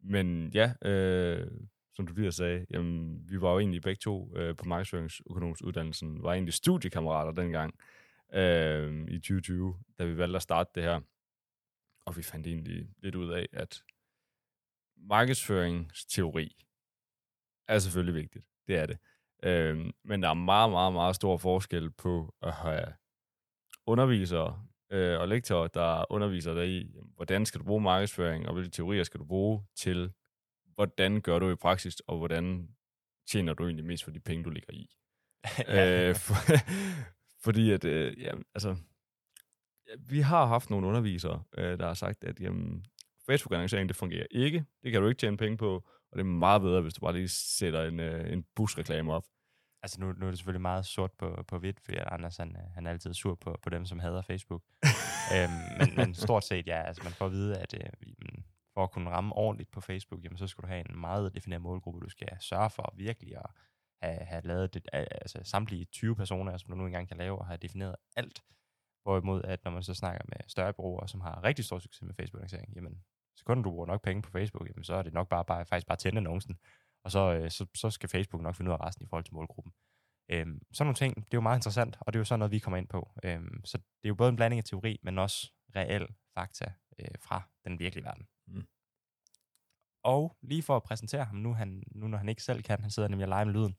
men 0.00 0.50
ja, 0.54 0.74
øh, 0.82 1.50
som 1.94 2.06
du 2.06 2.14
lige 2.14 2.32
sagde, 2.32 2.66
jamen, 2.70 3.30
vi 3.30 3.40
var 3.40 3.52
jo 3.52 3.58
egentlig 3.58 3.82
begge 3.82 3.98
to 3.98 4.36
øh, 4.36 4.56
på 4.56 4.64
markedsføringsøkonomsuddannelsen, 4.64 6.22
var 6.22 6.32
egentlig 6.32 6.54
studiekammerater 6.54 7.32
dengang 7.32 7.74
øh, 8.34 9.08
i 9.08 9.18
2020, 9.18 9.76
da 9.98 10.04
vi 10.04 10.16
valgte 10.16 10.36
at 10.36 10.42
starte 10.42 10.70
det 10.74 10.82
her. 10.82 11.00
Og 12.06 12.16
vi 12.16 12.22
fandt 12.22 12.46
egentlig 12.46 12.88
lidt 12.98 13.14
ud 13.14 13.30
af, 13.30 13.46
at 13.52 13.82
markedsføringsteori 14.96 16.56
er 17.68 17.78
selvfølgelig 17.78 18.14
vigtigt. 18.14 18.44
Det 18.66 18.76
er 18.76 18.86
det. 18.86 18.98
Øh, 19.42 19.90
men 20.04 20.22
der 20.22 20.28
er 20.28 20.34
meget, 20.34 20.70
meget, 20.70 20.92
meget 20.92 21.16
stor 21.16 21.36
forskel 21.36 21.90
på 21.90 22.34
at 22.42 22.52
have 22.52 22.84
undervisere 23.86 24.66
øh, 24.90 25.20
og 25.20 25.28
lektorer, 25.28 25.68
der 25.68 26.12
underviser 26.12 26.54
dig 26.54 26.68
i, 26.68 26.92
jamen, 26.94 27.12
hvordan 27.16 27.46
skal 27.46 27.60
du 27.60 27.64
bruge 27.64 27.80
markedsføring, 27.80 28.46
og 28.46 28.54
hvilke 28.54 28.70
teorier 28.70 29.02
skal 29.02 29.20
du 29.20 29.24
bruge 29.24 29.64
til, 29.76 30.12
hvordan 30.74 31.20
gør 31.20 31.38
du 31.38 31.50
i 31.50 31.56
praksis, 31.56 32.00
og 32.00 32.18
hvordan 32.18 32.68
tjener 33.30 33.54
du 33.54 33.64
egentlig 33.64 33.84
mest 33.84 34.04
for 34.04 34.10
de 34.10 34.20
penge, 34.20 34.44
du 34.44 34.50
ligger 34.50 34.72
i. 34.72 34.90
øh, 35.78 36.14
for, 36.16 36.34
fordi 37.44 37.70
at, 37.70 37.84
øh, 37.84 38.20
ja, 38.20 38.32
altså, 38.54 38.76
vi 39.98 40.20
har 40.20 40.46
haft 40.46 40.70
nogle 40.70 40.86
undervisere, 40.86 41.42
øh, 41.58 41.78
der 41.78 41.86
har 41.86 41.94
sagt, 41.94 42.24
at 42.24 42.40
jamen, 42.40 42.86
Facebook-annoncering, 43.26 43.88
det 43.88 43.96
fungerer 43.96 44.26
ikke. 44.30 44.64
Det 44.82 44.92
kan 44.92 45.02
du 45.02 45.08
ikke 45.08 45.18
tjene 45.18 45.36
penge 45.36 45.56
på, 45.56 45.74
og 46.12 46.18
det 46.18 46.20
er 46.20 46.24
meget 46.24 46.62
bedre, 46.62 46.80
hvis 46.80 46.94
du 46.94 47.00
bare 47.00 47.12
lige 47.12 47.28
sætter 47.28 47.82
en, 47.82 48.00
øh, 48.00 48.32
en 48.32 48.44
busreklame 48.56 49.12
op. 49.12 49.24
Altså 49.82 50.00
nu, 50.00 50.12
nu 50.12 50.26
er 50.26 50.30
det 50.30 50.38
selvfølgelig 50.38 50.62
meget 50.62 50.86
sort 50.86 51.12
på, 51.12 51.44
på 51.48 51.58
hvidt, 51.58 51.80
fordi 51.80 51.98
Anders 52.06 52.36
han, 52.36 52.56
øh, 52.56 52.72
han 52.74 52.86
er 52.86 52.90
altid 52.90 53.14
sur 53.14 53.34
på, 53.34 53.58
på 53.62 53.70
dem, 53.70 53.86
som 53.86 53.98
hader 53.98 54.22
Facebook. 54.22 54.62
øhm, 55.34 55.50
men, 55.78 55.96
men 55.96 56.14
stort 56.14 56.44
set, 56.44 56.66
ja, 56.66 56.82
altså 56.82 57.02
man 57.02 57.12
får 57.12 57.26
at 57.26 57.32
vide, 57.32 57.58
at 57.58 57.74
øh, 57.74 58.08
for 58.74 58.84
at 58.84 58.90
kunne 58.90 59.10
ramme 59.10 59.34
ordentligt 59.34 59.70
på 59.70 59.80
Facebook, 59.80 60.24
jamen, 60.24 60.38
så 60.38 60.46
skal 60.46 60.62
du 60.62 60.68
have 60.68 60.90
en 60.90 61.00
meget 61.00 61.34
defineret 61.34 61.62
målgruppe. 61.62 62.00
Du 62.00 62.08
skal 62.08 62.28
sørge 62.40 62.70
for 62.70 62.94
virkelig 62.96 63.36
at 63.36 63.50
have, 64.02 64.18
have 64.18 64.42
lavet 64.44 64.74
det, 64.74 64.88
altså, 64.92 65.40
samtlige 65.42 65.84
20 65.84 66.16
personer, 66.16 66.56
som 66.56 66.70
du 66.70 66.76
nu 66.76 66.86
engang 66.86 67.08
kan 67.08 67.16
lave, 67.16 67.38
og 67.38 67.46
have 67.46 67.58
defineret 67.62 67.96
alt. 68.16 68.42
Hvorimod, 69.02 69.42
at 69.42 69.64
når 69.64 69.70
man 69.70 69.82
så 69.82 69.94
snakker 69.94 70.20
med 70.28 70.36
større 70.48 70.72
brugere, 70.72 71.08
som 71.08 71.20
har 71.20 71.44
rigtig 71.44 71.64
stor 71.64 71.78
succes 71.78 72.02
med 72.02 72.14
Facebook-annoncering, 72.14 72.72
jamen, 72.76 73.04
så 73.36 73.44
kun 73.44 73.62
du 73.62 73.70
bruger 73.70 73.86
nok 73.86 74.02
penge 74.02 74.22
på 74.22 74.30
Facebook, 74.30 74.68
jamen, 74.68 74.84
så 74.84 74.94
er 74.94 75.02
det 75.02 75.12
nok 75.12 75.28
bare, 75.28 75.44
bare 75.44 75.66
faktisk 75.66 75.86
bare 75.86 75.98
tænde 75.98 76.18
annoncen. 76.18 76.58
Og 77.04 77.10
så, 77.10 77.34
øh, 77.34 77.50
så, 77.50 77.66
så 77.74 77.90
skal 77.90 78.08
Facebook 78.08 78.42
nok 78.42 78.56
finde 78.56 78.70
ud 78.70 78.76
af 78.80 78.86
resten 78.86 79.04
i 79.04 79.08
forhold 79.08 79.24
til 79.24 79.34
målgruppen. 79.34 79.72
Øhm, 80.28 80.62
sådan 80.72 80.86
nogle 80.86 80.94
ting, 80.94 81.16
det 81.16 81.34
er 81.34 81.38
jo 81.38 81.40
meget 81.40 81.58
interessant, 81.58 81.96
og 82.00 82.12
det 82.12 82.16
er 82.16 82.20
jo 82.20 82.24
sådan 82.24 82.38
noget, 82.38 82.52
vi 82.52 82.58
kommer 82.58 82.76
ind 82.76 82.88
på. 82.88 83.10
Øhm, 83.24 83.64
så 83.64 83.78
det 83.78 84.04
er 84.04 84.08
jo 84.08 84.14
både 84.14 84.28
en 84.28 84.36
blanding 84.36 84.58
af 84.58 84.64
teori, 84.64 84.98
men 85.02 85.18
også 85.18 85.52
reel 85.76 86.06
fakta 86.34 86.72
øh, 86.98 87.14
fra 87.20 87.42
den 87.64 87.78
virkelige 87.78 88.04
verden. 88.04 88.26
Mm. 88.46 88.66
Og 90.04 90.36
lige 90.42 90.62
for 90.62 90.76
at 90.76 90.82
præsentere 90.82 91.24
ham 91.24 91.36
nu, 91.36 91.54
han, 91.54 91.82
nu 91.94 92.08
når 92.08 92.18
han 92.18 92.28
ikke 92.28 92.42
selv 92.42 92.62
kan, 92.62 92.80
han 92.80 92.90
sidder 92.90 93.08
nemlig 93.08 93.24
og 93.24 93.28
leger 93.28 93.44
med 93.44 93.54
lyden. 93.54 93.74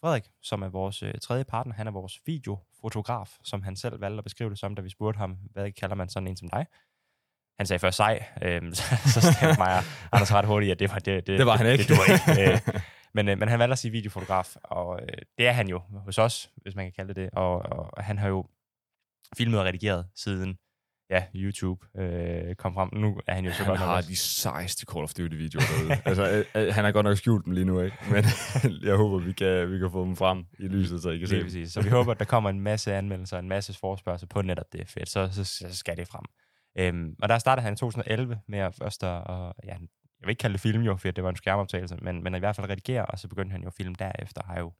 Frederik, 0.00 0.24
som 0.42 0.62
er 0.62 0.68
vores 0.68 1.02
øh, 1.02 1.14
tredje 1.22 1.44
partner, 1.44 1.74
han 1.74 1.86
er 1.86 1.90
vores 1.90 2.20
videofotograf, 2.26 3.38
som 3.42 3.62
han 3.62 3.76
selv 3.76 4.00
valgte 4.00 4.18
at 4.18 4.24
beskrive 4.24 4.50
det 4.50 4.58
som, 4.58 4.74
da 4.74 4.82
vi 4.82 4.88
spurgte 4.88 5.18
ham, 5.18 5.38
hvad 5.50 5.72
kalder 5.72 5.94
man 5.96 6.08
sådan 6.08 6.28
en 6.28 6.36
som 6.36 6.48
dig? 6.48 6.66
Han 7.58 7.66
sagde 7.66 7.78
først 7.78 7.96
sej, 7.96 8.24
øhm, 8.42 8.74
så, 8.78 8.82
så 9.06 9.20
stemte 9.20 9.58
mig 9.58 9.76
og 9.76 9.84
Anders 10.12 10.32
ret 10.32 10.46
hurtigt, 10.46 10.72
at 10.72 10.78
det 10.78 10.90
var, 10.90 10.98
det, 10.98 11.26
det, 11.26 11.38
Det 11.38 11.46
var 11.46 11.56
han 11.56 11.66
ikke. 11.66 11.82
Det, 11.82 11.88
det 11.88 11.98
var 11.98 12.34
ikke. 12.34 12.52
Øh, 12.52 12.82
men, 13.14 13.28
øh, 13.28 13.38
men 13.38 13.48
han 13.48 13.58
valgte 13.58 13.72
at 13.72 13.78
sige 13.78 13.92
videofotograf, 13.92 14.56
og 14.62 15.00
øh, 15.02 15.18
det 15.38 15.46
er 15.46 15.52
han 15.52 15.68
jo 15.68 15.78
hos 15.78 16.18
os, 16.18 16.50
hvis 16.56 16.74
man 16.74 16.84
kan 16.84 16.92
kalde 16.92 17.08
det 17.08 17.16
det. 17.16 17.30
Og, 17.32 17.58
og 17.58 18.04
han 18.04 18.18
har 18.18 18.28
jo 18.28 18.46
filmet 19.36 19.60
og 19.60 19.66
redigeret 19.66 20.08
siden 20.14 20.58
ja, 21.12 21.24
YouTube 21.34 21.86
øh, 22.02 22.54
kom 22.54 22.74
frem. 22.74 22.88
Nu 22.92 23.20
er 23.26 23.34
han 23.34 23.44
jo 23.44 23.50
så 23.52 23.56
Han 23.58 23.66
godt 23.66 23.80
nok 23.80 23.88
har 23.88 23.96
også- 23.96 24.10
de 24.10 24.16
sejeste 24.16 24.86
Call 24.92 25.02
of 25.04 25.14
Duty-videoer 25.14 25.64
derude. 25.70 26.02
altså, 26.08 26.30
øh, 26.30 26.66
øh, 26.66 26.74
han 26.74 26.84
har 26.84 26.92
godt 26.92 27.04
nok 27.04 27.16
skjult 27.16 27.44
dem 27.44 27.52
lige 27.52 27.64
nu, 27.64 27.80
ikke? 27.80 27.96
Men 28.10 28.24
jeg 28.88 28.96
håber, 28.96 29.18
vi 29.18 29.32
kan, 29.32 29.70
vi 29.72 29.78
kan 29.78 29.90
få 29.90 30.04
dem 30.04 30.16
frem 30.16 30.44
i 30.58 30.62
lyset, 30.68 31.02
så 31.02 31.10
I 31.10 31.18
kan 31.18 31.28
se 31.28 31.40
dem. 31.40 31.66
Så 31.66 31.82
vi 31.82 31.88
håber, 31.88 32.12
at 32.12 32.18
der 32.18 32.24
kommer 32.24 32.50
en 32.50 32.60
masse 32.60 32.94
anmeldelser, 32.94 33.38
en 33.38 33.48
masse 33.48 33.74
forspørgsel 33.78 34.28
på 34.28 34.42
netop 34.42 34.72
det. 34.72 34.88
Fedt, 34.88 35.08
så, 35.08 35.28
så, 35.32 35.44
så 35.44 35.76
skal 35.76 35.96
det 35.96 36.08
frem. 36.08 36.24
Øhm, 36.78 37.16
og 37.22 37.28
der 37.28 37.38
startede 37.38 37.64
han 37.64 37.72
i 37.72 37.76
2011 37.76 38.40
med 38.48 38.58
at 38.58 38.74
først 38.74 39.04
at, 39.04 39.24
og, 39.24 39.54
ja, 39.64 39.68
jeg 39.68 40.26
vil 40.26 40.30
ikke 40.30 40.40
kalde 40.40 40.52
det 40.52 40.60
film 40.60 40.82
jo, 40.82 40.96
for 40.96 41.10
det 41.10 41.24
var 41.24 41.30
en 41.30 41.36
skærmoptagelse, 41.36 41.96
men, 41.96 42.22
men 42.22 42.34
i 42.34 42.38
hvert 42.38 42.56
fald 42.56 42.70
redigere, 42.70 43.06
og 43.06 43.18
så 43.18 43.28
begyndte 43.28 43.52
han 43.52 43.62
jo 43.62 43.70
film 43.70 43.94
derefter, 43.94 44.42
har 44.44 44.58
jo 44.58 44.72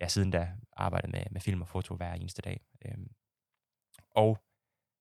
ja, 0.00 0.08
siden 0.08 0.30
da 0.30 0.48
arbejdet 0.76 1.10
med, 1.10 1.22
med 1.30 1.40
film 1.40 1.60
og 1.62 1.68
foto 1.68 1.94
hver 1.96 2.12
eneste 2.12 2.42
dag. 2.42 2.60
Øhm, 2.86 3.06
og 4.10 4.38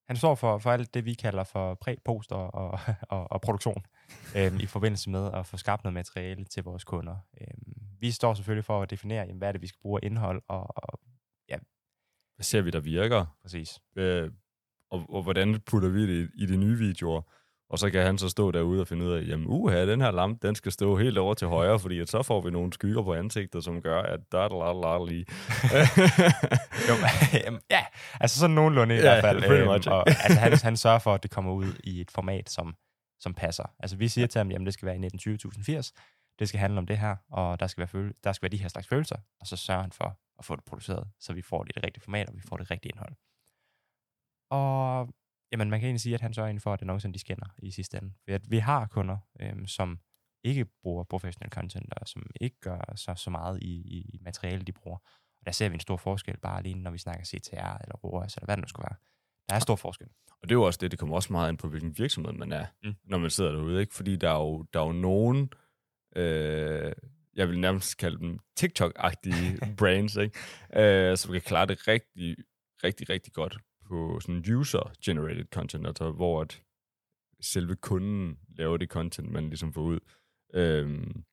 han 0.07 0.17
står 0.17 0.35
for, 0.35 0.57
for 0.57 0.71
alt 0.71 0.93
det, 0.93 1.05
vi 1.05 1.13
kalder 1.13 1.43
for 1.43 1.73
præ, 1.73 1.95
post 2.05 2.31
og, 2.31 2.53
og, 2.53 2.79
og, 3.15 3.31
og 3.31 3.41
produktion 3.41 3.85
øhm, 4.37 4.59
i 4.59 4.65
forbindelse 4.65 5.09
med 5.09 5.31
at 5.33 5.45
få 5.45 5.57
skabt 5.57 5.83
noget 5.83 5.93
materiale 5.93 6.45
til 6.45 6.63
vores 6.63 6.83
kunder. 6.83 7.15
Øhm, 7.41 7.73
vi 7.99 8.11
står 8.11 8.33
selvfølgelig 8.33 8.65
for 8.65 8.81
at 8.81 8.89
definere, 8.89 9.25
jamen, 9.25 9.37
hvad 9.37 9.47
er 9.47 9.51
det, 9.51 9.61
vi 9.61 9.67
skal 9.67 9.79
bruge 9.81 9.99
af 10.03 10.05
indhold, 10.05 10.41
og, 10.47 10.67
og 10.77 10.99
Hvad 12.35 12.43
ser 12.43 12.61
vi, 12.61 12.69
der 12.69 12.79
virker? 12.79 13.25
præcis. 13.41 13.79
Øh, 13.95 14.31
og, 14.91 15.05
og 15.09 15.23
hvordan 15.23 15.61
putter 15.61 15.89
vi 15.89 16.01
det 16.07 16.29
i, 16.35 16.43
i 16.43 16.45
de 16.45 16.57
nye 16.57 16.77
videoer? 16.77 17.21
Og 17.73 17.79
så 17.79 17.89
kan 17.89 18.05
han 18.05 18.17
så 18.17 18.29
stå 18.29 18.51
derude 18.51 18.81
og 18.81 18.87
finde 18.87 19.05
ud 19.05 19.11
af, 19.11 19.27
jamen 19.27 19.47
uha, 19.47 19.85
den 19.85 20.01
her 20.01 20.11
lampe, 20.11 20.47
den 20.47 20.55
skal 20.55 20.71
stå 20.71 20.97
helt 20.97 21.17
over 21.17 21.33
til 21.33 21.47
højre, 21.47 21.79
fordi 21.79 21.99
at 21.99 22.09
så 22.09 22.23
får 22.23 22.41
vi 22.41 22.51
nogle 22.51 22.73
skygger 22.73 23.03
på 23.03 23.13
ansigtet, 23.13 23.63
som 23.63 23.81
gør, 23.81 24.01
at 24.01 24.19
der 24.31 24.39
er 24.39 25.05
lige. 25.05 25.25
Jo, 26.89 26.93
ja, 27.69 27.85
altså 28.19 28.39
sådan 28.39 28.55
nogenlunde 28.55 28.95
i 28.95 28.97
Ja, 28.97 29.03
hvert 29.03 29.23
fald. 29.23 29.41
pretty 29.47 29.63
much, 29.67 29.89
og, 29.89 30.09
altså, 30.09 30.39
han, 30.39 30.57
han 30.63 30.77
sørger 30.77 30.99
for, 30.99 31.13
at 31.13 31.23
det 31.23 31.31
kommer 31.31 31.51
ud 31.53 31.67
i 31.83 32.01
et 32.01 32.11
format, 32.11 32.49
som, 32.49 32.75
som 33.19 33.33
passer. 33.33 33.63
Altså 33.79 33.97
vi 33.97 34.07
siger 34.07 34.27
til 34.27 34.39
ham, 34.39 34.51
jamen 34.51 34.65
det 34.65 34.73
skal 34.73 34.85
være 34.85 34.95
i 34.97 34.99
1920-1080, 35.79 35.91
det 36.39 36.47
skal 36.49 36.59
handle 36.59 36.77
om 36.79 36.87
det 36.87 36.97
her, 36.97 37.15
og 37.31 37.59
der 37.59 37.67
skal, 37.67 37.81
være 37.81 37.87
føle, 37.87 38.13
der 38.23 38.33
skal 38.33 38.43
være 38.43 38.57
de 38.57 38.61
her 38.61 38.67
slags 38.67 38.87
følelser, 38.87 39.15
og 39.41 39.47
så 39.47 39.55
sørger 39.57 39.81
han 39.81 39.91
for 39.91 40.19
at 40.39 40.45
få 40.45 40.55
det 40.55 40.63
produceret, 40.65 41.07
så 41.19 41.33
vi 41.33 41.41
får 41.41 41.63
det 41.63 41.69
i 41.69 41.73
det 41.75 41.83
rigtige 41.85 42.03
format, 42.03 42.29
og 42.29 42.35
vi 42.35 42.41
får 42.49 42.57
det 42.57 42.71
rigtige 42.71 42.91
indhold. 42.95 43.13
Og 44.51 45.09
jamen, 45.53 45.69
man 45.69 45.79
kan 45.79 45.87
egentlig 45.87 46.01
sige, 46.01 46.15
at 46.15 46.21
han 46.21 46.33
sørger 46.33 46.47
egentlig 46.47 46.61
for, 46.61 46.73
at 46.73 46.81
annoncerne 46.81 47.13
de 47.13 47.19
skinner 47.19 47.45
i 47.57 47.71
sidste 47.71 47.97
ende. 47.97 48.13
For 48.25 48.35
at 48.35 48.51
vi 48.51 48.57
har 48.57 48.87
kunder, 48.87 49.17
øhm, 49.41 49.67
som 49.67 49.99
ikke 50.43 50.65
bruger 50.65 51.03
professional 51.03 51.49
content, 51.51 51.93
og 51.93 52.07
som 52.07 52.25
ikke 52.41 52.59
gør 52.59 52.93
så, 52.95 53.13
så 53.17 53.29
meget 53.29 53.63
i, 53.63 53.73
i, 53.75 54.09
i 54.13 54.19
materiale, 54.21 54.63
de 54.63 54.71
bruger. 54.71 54.97
Og 55.39 55.45
der 55.45 55.51
ser 55.51 55.69
vi 55.69 55.73
en 55.73 55.79
stor 55.79 55.97
forskel, 55.97 56.37
bare 56.37 56.59
alene 56.59 56.81
når 56.83 56.91
vi 56.91 56.97
snakker 56.97 57.25
CTR 57.25 57.55
eller 57.55 57.95
ROAS, 58.03 58.35
eller 58.35 58.45
hvad 58.45 58.57
det 58.57 58.61
nu 58.61 58.67
skal 58.67 58.81
være. 58.81 58.95
Der 59.49 59.55
er 59.55 59.59
stor 59.59 59.75
forskel. 59.75 60.07
Og 60.41 60.49
det 60.49 60.51
er 60.51 60.55
jo 60.55 60.63
også 60.63 60.79
det, 60.81 60.91
det 60.91 60.99
kommer 60.99 61.15
også 61.15 61.33
meget 61.33 61.49
ind 61.49 61.57
på, 61.57 61.67
hvilken 61.67 61.97
virksomhed 61.97 62.33
man 62.33 62.51
er, 62.51 62.65
mm. 62.83 62.95
når 63.03 63.17
man 63.17 63.29
sidder 63.29 63.51
derude, 63.51 63.81
ikke? 63.81 63.93
Fordi 63.93 64.15
der 64.15 64.29
er 64.29 64.39
jo, 64.39 64.65
der 64.73 64.81
er 64.81 64.85
jo 64.85 64.91
nogen, 64.91 65.53
øh, 66.15 66.93
jeg 67.35 67.49
vil 67.49 67.59
nærmest 67.59 67.97
kalde 67.97 68.17
dem 68.17 68.39
TikTok-agtige 68.59 69.59
brands, 69.79 70.15
ikke? 70.15 70.39
Øh, 70.75 71.17
som 71.17 71.31
kan 71.31 71.41
klare 71.41 71.65
det 71.65 71.87
rigtig, 71.87 72.35
rigtig, 72.83 73.09
rigtig 73.09 73.33
godt 73.33 73.57
på 73.93 74.19
sådan 74.19 74.55
user-generated 74.55 75.45
content, 75.53 75.87
altså 75.87 76.11
hvor 76.11 76.41
at 76.41 76.61
selve 77.41 77.75
kunden 77.75 78.37
laver 78.57 78.77
det 78.77 78.89
content, 78.89 79.31
man 79.31 79.43
ligesom 79.49 79.73
får 79.73 79.81
ud. 79.81 79.99
Øhm, 80.53 81.23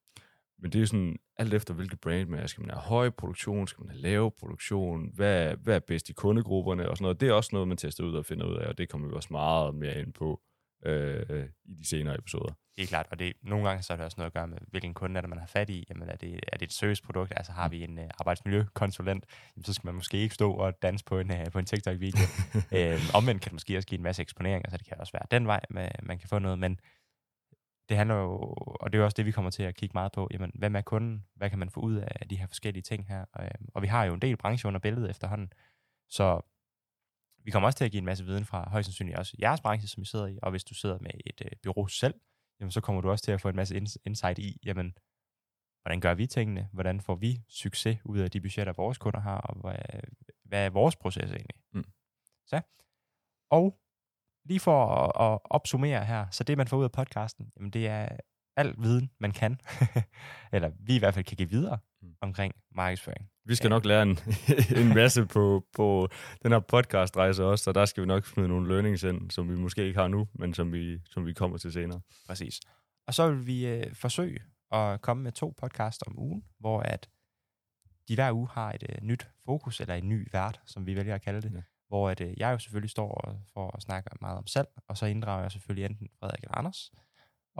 men 0.58 0.72
det 0.72 0.82
er 0.82 0.86
sådan, 0.86 1.18
alt 1.36 1.54
efter 1.54 1.74
hvilket 1.74 2.00
brand 2.00 2.28
man 2.28 2.40
er. 2.40 2.46
Skal 2.46 2.62
man 2.62 2.70
have 2.70 2.80
høj 2.82 3.10
produktion? 3.10 3.66
Skal 3.68 3.82
man 3.84 3.90
have 3.90 4.00
lav 4.02 4.34
produktion? 4.38 5.10
Hvad, 5.14 5.50
er- 5.50 5.56
hvad 5.56 5.76
er 5.76 5.80
bedst 5.80 6.08
i 6.08 6.12
kundegrupperne? 6.12 6.88
Og 6.88 6.96
sådan 6.96 7.04
noget. 7.04 7.20
Det 7.20 7.28
er 7.28 7.32
også 7.32 7.50
noget, 7.52 7.68
man 7.68 7.76
tester 7.76 8.04
ud 8.04 8.14
og 8.14 8.24
finder 8.24 8.46
ud 8.46 8.56
af, 8.56 8.66
og 8.68 8.78
det 8.78 8.88
kommer 8.88 9.08
vi 9.08 9.14
også 9.14 9.28
meget 9.30 9.74
mere 9.74 9.98
ind 10.00 10.12
på 10.12 10.40
øh, 10.82 11.48
i 11.64 11.74
de 11.74 11.88
senere 11.88 12.18
episoder. 12.18 12.52
Helt 12.78 12.88
klart, 12.88 13.06
og 13.10 13.18
det, 13.18 13.32
nogle 13.42 13.68
gange 13.68 13.82
så 13.82 13.92
er 13.92 13.96
det 13.96 14.04
også 14.04 14.14
noget 14.18 14.26
at 14.26 14.34
gøre 14.34 14.46
med, 14.46 14.58
hvilken 14.68 14.94
kunde 14.94 15.16
er 15.16 15.20
det, 15.20 15.30
man 15.30 15.38
har 15.38 15.46
fat 15.46 15.70
i. 15.70 15.86
Jamen, 15.90 16.08
er 16.08 16.16
det, 16.16 16.40
er 16.52 16.56
det 16.56 16.66
et 16.66 16.72
serviceprodukt? 16.72 17.32
Altså 17.36 17.52
har 17.52 17.68
vi 17.68 17.84
en 17.84 17.98
uh, 17.98 18.04
arbejdsmiljøkonsulent, 18.18 19.24
jamen, 19.56 19.64
så 19.64 19.72
skal 19.72 19.86
man 19.86 19.94
måske 19.94 20.16
ikke 20.16 20.34
stå 20.34 20.52
og 20.52 20.82
danse 20.82 21.04
på 21.04 21.18
en, 21.18 21.30
uh, 21.30 21.52
på 21.52 21.58
en 21.58 21.64
TikTok-video. 21.64 22.24
øhm, 22.76 23.00
omvendt 23.14 23.42
kan 23.42 23.50
det 23.50 23.52
måske 23.52 23.76
også 23.76 23.88
give 23.88 23.98
en 23.98 24.02
masse 24.02 24.22
eksponering, 24.22 24.64
så 24.70 24.76
det 24.76 24.86
kan 24.86 25.00
også 25.00 25.12
være 25.12 25.26
den 25.30 25.46
vej, 25.46 25.60
med, 25.70 25.88
man 26.02 26.18
kan 26.18 26.28
få 26.28 26.38
noget, 26.38 26.58
men 26.58 26.80
det 27.88 27.96
handler 27.96 28.14
jo, 28.14 28.30
og 28.80 28.92
det 28.92 28.98
er 28.98 29.00
jo 29.00 29.04
også 29.04 29.16
det, 29.16 29.26
vi 29.26 29.30
kommer 29.30 29.50
til 29.50 29.62
at 29.62 29.74
kigge 29.74 29.92
meget 29.94 30.12
på, 30.12 30.28
jamen, 30.32 30.52
hvem 30.54 30.76
er 30.76 30.80
kunden? 30.80 31.24
Hvad 31.34 31.50
kan 31.50 31.58
man 31.58 31.70
få 31.70 31.80
ud 31.80 31.96
af 31.96 32.28
de 32.28 32.36
her 32.36 32.46
forskellige 32.46 32.82
ting 32.82 33.06
her? 33.08 33.24
Øhm, 33.40 33.68
og 33.74 33.82
vi 33.82 33.86
har 33.86 34.04
jo 34.04 34.14
en 34.14 34.22
del 34.22 34.36
brancher 34.36 34.68
under 34.68 34.80
billedet 34.80 35.10
efterhånden, 35.10 35.52
så 36.08 36.40
vi 37.50 37.52
kommer 37.52 37.66
også 37.66 37.76
til 37.76 37.84
at 37.84 37.90
give 37.90 37.98
en 37.98 38.04
masse 38.04 38.24
viden 38.24 38.44
fra 38.44 38.70
højst 38.70 38.86
sandsynligt 38.86 39.18
også 39.18 39.36
jeres 39.40 39.60
branche, 39.60 39.88
som 39.88 40.02
I 40.02 40.06
sidder 40.06 40.26
i, 40.26 40.38
og 40.42 40.50
hvis 40.50 40.64
du 40.64 40.74
sidder 40.74 40.98
med 40.98 41.10
et 41.26 41.42
øh, 41.44 41.50
bureau 41.62 41.86
selv, 41.86 42.14
jamen, 42.60 42.70
så 42.70 42.80
kommer 42.80 43.00
du 43.00 43.10
også 43.10 43.24
til 43.24 43.32
at 43.32 43.40
få 43.40 43.48
en 43.48 43.56
masse 43.56 43.76
ins- 43.76 43.96
insight 44.04 44.38
i, 44.38 44.60
jamen, 44.64 44.94
hvordan 45.82 46.00
gør 46.00 46.14
vi 46.14 46.26
tingene? 46.26 46.68
Hvordan 46.72 47.00
får 47.00 47.14
vi 47.14 47.42
succes 47.48 47.98
ud 48.04 48.18
af 48.18 48.30
de 48.30 48.40
budgetter, 48.40 48.72
vores 48.72 48.98
kunder 48.98 49.20
har, 49.20 49.38
og 49.40 49.60
hvad, 49.60 50.00
hvad 50.44 50.66
er 50.66 50.70
vores 50.70 50.96
proces 50.96 51.30
egentlig? 51.30 51.56
Mm. 51.72 51.84
Så. 52.46 52.60
Og 53.50 53.80
lige 54.44 54.60
for 54.60 54.86
at, 54.86 55.32
at 55.32 55.38
opsummere 55.44 56.04
her, 56.04 56.30
så 56.30 56.44
det, 56.44 56.56
man 56.56 56.68
får 56.68 56.76
ud 56.76 56.84
af 56.84 56.92
podcasten, 56.92 57.52
jamen, 57.56 57.70
det 57.70 57.88
er 57.88 58.08
al 58.56 58.74
viden, 58.78 59.10
man 59.20 59.32
kan, 59.32 59.60
eller 60.54 60.70
vi 60.80 60.96
i 60.96 60.98
hvert 60.98 61.14
fald 61.14 61.24
kan 61.24 61.36
give 61.36 61.50
videre 61.50 61.78
Mm. 62.02 62.14
omkring 62.20 62.54
markedsføring. 62.74 63.30
Vi 63.44 63.54
skal 63.54 63.68
Ja. 63.68 63.74
nok 63.74 63.84
lære 63.84 64.02
en, 64.02 64.18
en 64.82 64.88
masse 64.94 65.26
på, 65.26 65.66
på 65.76 66.08
den 66.42 66.52
her 66.52 66.60
podcast-rejse 66.60 67.44
også, 67.44 67.64
så 67.64 67.72
der 67.72 67.84
skal 67.84 68.00
vi 68.02 68.06
nok 68.06 68.26
smide 68.26 68.48
nogle 68.48 68.68
learnings 68.68 69.02
ind, 69.02 69.30
som 69.30 69.50
vi 69.50 69.54
måske 69.56 69.86
ikke 69.86 70.00
har 70.00 70.08
nu, 70.08 70.28
men 70.34 70.54
som 70.54 70.72
vi, 70.72 70.98
som 71.06 71.26
vi 71.26 71.32
kommer 71.32 71.58
til 71.58 71.72
senere. 71.72 72.00
Præcis. 72.26 72.60
Og 73.06 73.14
så 73.14 73.30
vil 73.32 73.46
vi 73.46 73.66
øh, 73.66 73.94
forsøge 73.94 74.38
at 74.72 75.00
komme 75.00 75.22
med 75.22 75.32
to 75.32 75.54
podcasts 75.60 76.02
om 76.06 76.18
ugen, 76.18 76.44
hvor 76.58 76.80
at 76.80 77.08
de 78.08 78.14
hver 78.14 78.32
uge 78.32 78.48
har 78.52 78.72
et 78.72 78.82
øh, 78.88 78.96
nyt 79.02 79.28
fokus, 79.44 79.80
eller 79.80 79.94
en 79.94 80.08
ny 80.08 80.28
vært, 80.32 80.60
som 80.66 80.86
vi 80.86 80.96
vælger 80.96 81.14
at 81.14 81.22
kalde 81.22 81.42
det. 81.42 81.52
Ja. 81.54 81.62
Hvor 81.88 82.10
at, 82.10 82.20
øh, 82.20 82.34
jeg 82.36 82.52
jo 82.52 82.58
selvfølgelig 82.58 82.90
står 82.90 83.08
og, 83.10 83.40
for 83.54 83.76
at 83.76 83.82
snakke 83.82 84.10
meget 84.20 84.38
om 84.38 84.46
salg, 84.46 84.68
og 84.88 84.96
så 84.96 85.06
inddrager 85.06 85.42
jeg 85.42 85.52
selvfølgelig 85.52 85.84
enten 85.84 86.08
Frederik 86.20 86.42
eller 86.42 86.58
Anders. 86.58 86.90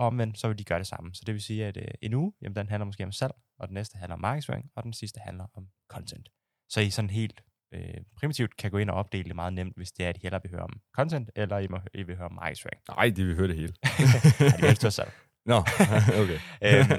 Og 0.01 0.13
men 0.13 0.35
så 0.35 0.47
vil 0.47 0.57
de 0.57 0.63
gøre 0.63 0.79
det 0.79 0.87
samme. 0.87 1.13
Så 1.13 1.23
det 1.25 1.33
vil 1.33 1.41
sige, 1.41 1.65
at 1.65 1.77
øh, 1.77 1.87
en 2.01 2.13
uge, 2.13 2.33
jamen, 2.41 2.55
den 2.55 2.69
handler 2.69 2.85
måske 2.85 3.03
om 3.03 3.11
salg, 3.11 3.33
og 3.59 3.67
den 3.67 3.73
næste 3.73 3.97
handler 3.97 4.13
om 4.13 4.21
markedsføring, 4.21 4.71
og 4.75 4.83
den 4.83 4.93
sidste 4.93 5.19
handler 5.19 5.45
om 5.53 5.67
content. 5.89 6.29
Så 6.69 6.81
I 6.81 6.89
sådan 6.89 7.09
helt 7.09 7.41
øh, 7.73 7.97
primitivt 8.17 8.57
kan 8.57 8.71
gå 8.71 8.77
ind 8.77 8.89
og 8.89 8.95
opdele 8.95 9.23
det 9.23 9.35
meget 9.35 9.53
nemt, 9.53 9.75
hvis 9.75 9.91
det 9.91 10.05
er, 10.05 10.09
at 10.09 10.17
I 10.17 10.19
hellere 10.23 10.41
vil 10.41 10.51
høre 10.51 10.63
om 10.63 10.81
content, 10.95 11.31
eller 11.35 11.57
I, 11.57 11.67
må, 11.67 11.79
I 11.93 12.03
vil 12.03 12.15
høre 12.15 12.25
om 12.25 12.33
markedsføring. 12.33 12.81
Nej, 12.89 13.09
det 13.09 13.27
vi 13.27 13.33
høre 13.35 13.47
det 13.47 13.55
hele. 13.55 13.73
Nej, 14.39 14.49
de 14.49 14.61
vil 14.61 14.67
helst 14.67 14.83
høre 14.83 14.91
salg. 14.91 15.11
Nå, 15.45 15.57
okay. 16.21 16.39
Øhm, 16.67 16.89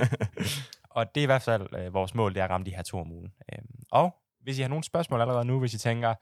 og 0.91 1.15
det 1.15 1.21
er 1.21 1.25
i 1.25 1.27
hvert 1.27 1.43
fald 1.43 1.67
øh, 1.79 1.95
vores 1.95 2.15
mål, 2.15 2.35
det 2.35 2.41
er 2.41 2.45
at 2.45 2.51
ramme 2.51 2.65
de 2.65 2.75
her 2.75 2.83
to 2.83 2.99
om 3.01 3.13
ugen. 3.13 3.33
Øhm, 3.53 3.83
og 3.91 4.17
hvis 4.41 4.59
I 4.59 4.63
har 4.63 4.69
nogle 4.69 4.85
spørgsmål 4.85 5.21
allerede 5.21 5.45
nu, 5.45 5.61
hvis 5.61 5.75
I 5.75 5.79
tænker, 5.79 6.15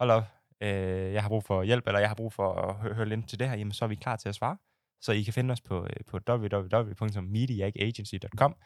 hold 0.00 0.10
op, 0.10 0.24
øh, 0.62 1.12
jeg 1.12 1.22
har 1.22 1.28
brug 1.28 1.44
for 1.44 1.62
hjælp, 1.62 1.86
eller 1.86 2.00
jeg 2.00 2.08
har 2.08 2.14
brug 2.14 2.32
for 2.32 2.52
at 2.52 2.74
hø- 2.74 2.92
høre 2.92 3.08
lidt 3.08 3.28
til 3.28 3.38
det 3.38 3.48
her, 3.48 3.56
jamen 3.56 3.72
så 3.72 3.84
er 3.84 3.88
vi 3.88 3.94
klar 3.94 4.16
til 4.16 4.28
at 4.28 4.34
svare. 4.34 4.56
Så 5.02 5.12
I 5.12 5.22
kan 5.22 5.32
finde 5.32 5.52
os 5.52 5.60
på, 5.60 5.84
øh, 5.84 5.90
på 6.06 6.18
www.mediaagagency.com. 6.28 8.56